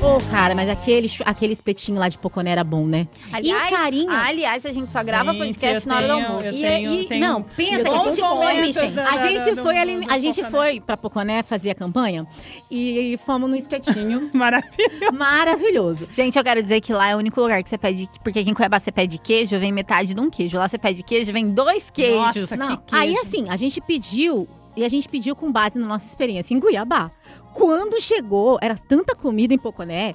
[0.02, 3.06] Ô, cara, mas aquele, aquele espetinho lá de Poconé era bom, né?
[3.30, 4.10] Aliás, e carinho.
[4.10, 6.46] aliás, a gente só grava Gente, podcast eu na hora do tenho- almoço.
[6.46, 8.94] eu E, tenho- e- tenho- não, pensa que a gente foi, gente.
[8.94, 10.50] da- a gente do- foi ali, do a gente Poconé.
[10.50, 12.26] foi pra Poconé fazer a campanha
[12.70, 15.12] e fomos no espetinho Maravilhoso.
[15.12, 16.08] maravilhoso.
[16.10, 18.08] Gente, eu quero dizer que lá é o único lugar que você pede.
[18.24, 20.56] Porque aqui em Cuiabá você pede queijo, vem metade de um queijo.
[20.56, 22.50] Lá você pede queijo, vem dois queijos.
[22.50, 23.20] Nossa, Não, que aí queijo.
[23.20, 27.10] assim, a gente pediu e a gente pediu com base na nossa experiência em Cuiabá.
[27.52, 30.14] Quando chegou, era tanta comida em Poconé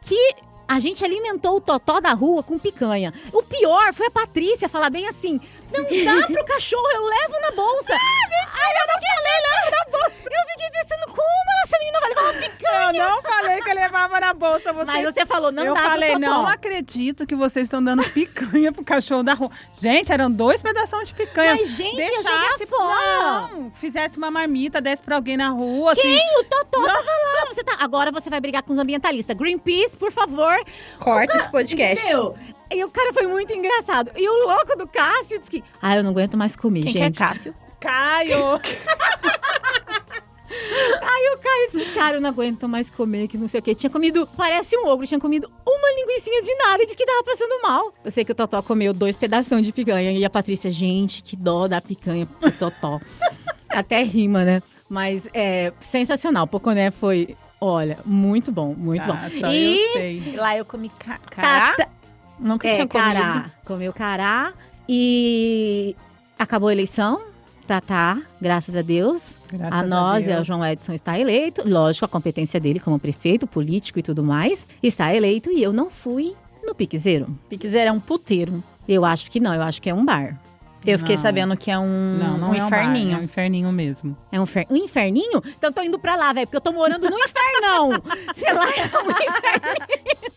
[0.00, 0.34] que
[0.68, 3.12] a gente alimentou o totó da rua com picanha.
[3.32, 5.40] O pior foi a Patrícia falar bem assim:
[5.72, 7.94] não dá pro cachorro, eu levo na bolsa.
[7.94, 10.28] Ah, Aí eu não falei, levo na bolsa.
[10.30, 11.26] Eu fiquei pensando, como
[11.64, 13.02] essa menina vai levar uma picanha?
[13.02, 14.72] Eu não falei que eu levava na bolsa.
[14.72, 14.86] Você...
[14.92, 16.32] Mas você falou, não eu dá falei, pro totó.
[16.32, 19.50] não acredito que vocês estão dando picanha pro cachorro da rua.
[19.72, 21.56] Gente, eram dois pedaços de picanha.
[21.56, 23.48] Mas, gente, jogar Deixasse fora.
[23.52, 26.02] Não, fizesse uma marmita, desse pra alguém na rua, assim.
[26.02, 26.40] Quem?
[26.40, 27.46] O Totó tava lá.
[27.48, 27.76] Você tá...
[27.80, 29.36] Agora você vai brigar com os ambientalistas.
[29.36, 30.55] Greenpeace, por favor.
[30.98, 32.04] Corta esse podcast.
[32.04, 32.34] Entendeu?
[32.70, 34.10] E o cara foi muito engraçado.
[34.16, 35.64] E o louco do Cássio disse que...
[35.80, 37.18] Ah, eu não aguento mais comer, Quem que é gente.
[37.18, 37.54] Cássio?
[37.80, 38.60] Caio!
[40.48, 43.74] Aí o cara disse, cara, eu não aguento mais comer, que não sei o quê.
[43.74, 47.22] Tinha comido, parece um ogro, tinha comido uma linguiçinha de nada e disse que tava
[47.22, 47.92] passando mal.
[48.04, 51.36] Eu sei que o Totó comeu dois pedaços de picanha e a Patrícia, gente, que
[51.36, 53.00] dó da picanha pro Totó.
[53.68, 54.62] Até rima, né?
[54.88, 56.44] Mas é sensacional.
[56.44, 59.40] O Poconé foi, olha, muito bom, muito Ah, bom.
[59.40, 60.36] só e eu sei.
[60.36, 61.74] Lá eu comi ca cará.
[61.76, 61.90] Tata-
[62.38, 63.06] Nunca é, tinha comido.
[63.06, 63.50] cará.
[63.64, 64.52] Comeu cará
[64.88, 65.94] e
[66.38, 67.20] acabou a eleição.
[67.66, 69.34] Tá, tá, graças a Deus.
[69.52, 70.38] Graças a nós Deus.
[70.38, 71.68] ao João Edson está eleito.
[71.68, 74.64] Lógico, a competência dele como prefeito, político e tudo mais.
[74.80, 77.26] Está eleito e eu não fui no Piquezeiro.
[77.48, 78.62] Piquezeiro é um puteiro.
[78.86, 80.40] Eu acho que não, eu acho que é um bar.
[80.86, 81.22] Eu fiquei Não.
[81.22, 83.16] sabendo que é um, Não, não um é um bar, inferninho.
[83.16, 84.16] é um inferninho mesmo.
[84.30, 84.66] É um, fer...
[84.70, 85.42] um inferninho?
[85.58, 88.02] Então eu tô indo pra lá, velho, porque eu tô morando no infernão.
[88.34, 90.32] Sei lá, é um inferninho.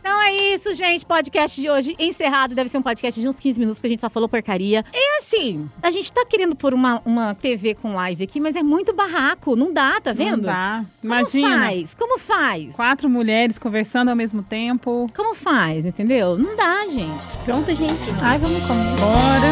[0.00, 1.04] Então é isso, gente.
[1.04, 2.54] Podcast de hoje encerrado.
[2.54, 4.84] Deve ser um podcast de uns 15 minutos, porque a gente só falou porcaria.
[4.92, 8.62] E assim, a gente tá querendo pôr uma, uma TV com live aqui, mas é
[8.62, 9.54] muito barraco.
[9.54, 10.38] Não dá, tá vendo?
[10.38, 10.84] Não dá.
[11.00, 11.94] Como Imagina, faz?
[11.94, 12.74] Como faz?
[12.74, 15.06] quatro mulheres conversando ao mesmo tempo.
[15.14, 16.38] Como faz, entendeu?
[16.38, 17.26] Não dá, gente.
[17.44, 17.92] Pronto, gente.
[18.22, 18.96] Ai, vamos comer.
[19.00, 19.50] Bora.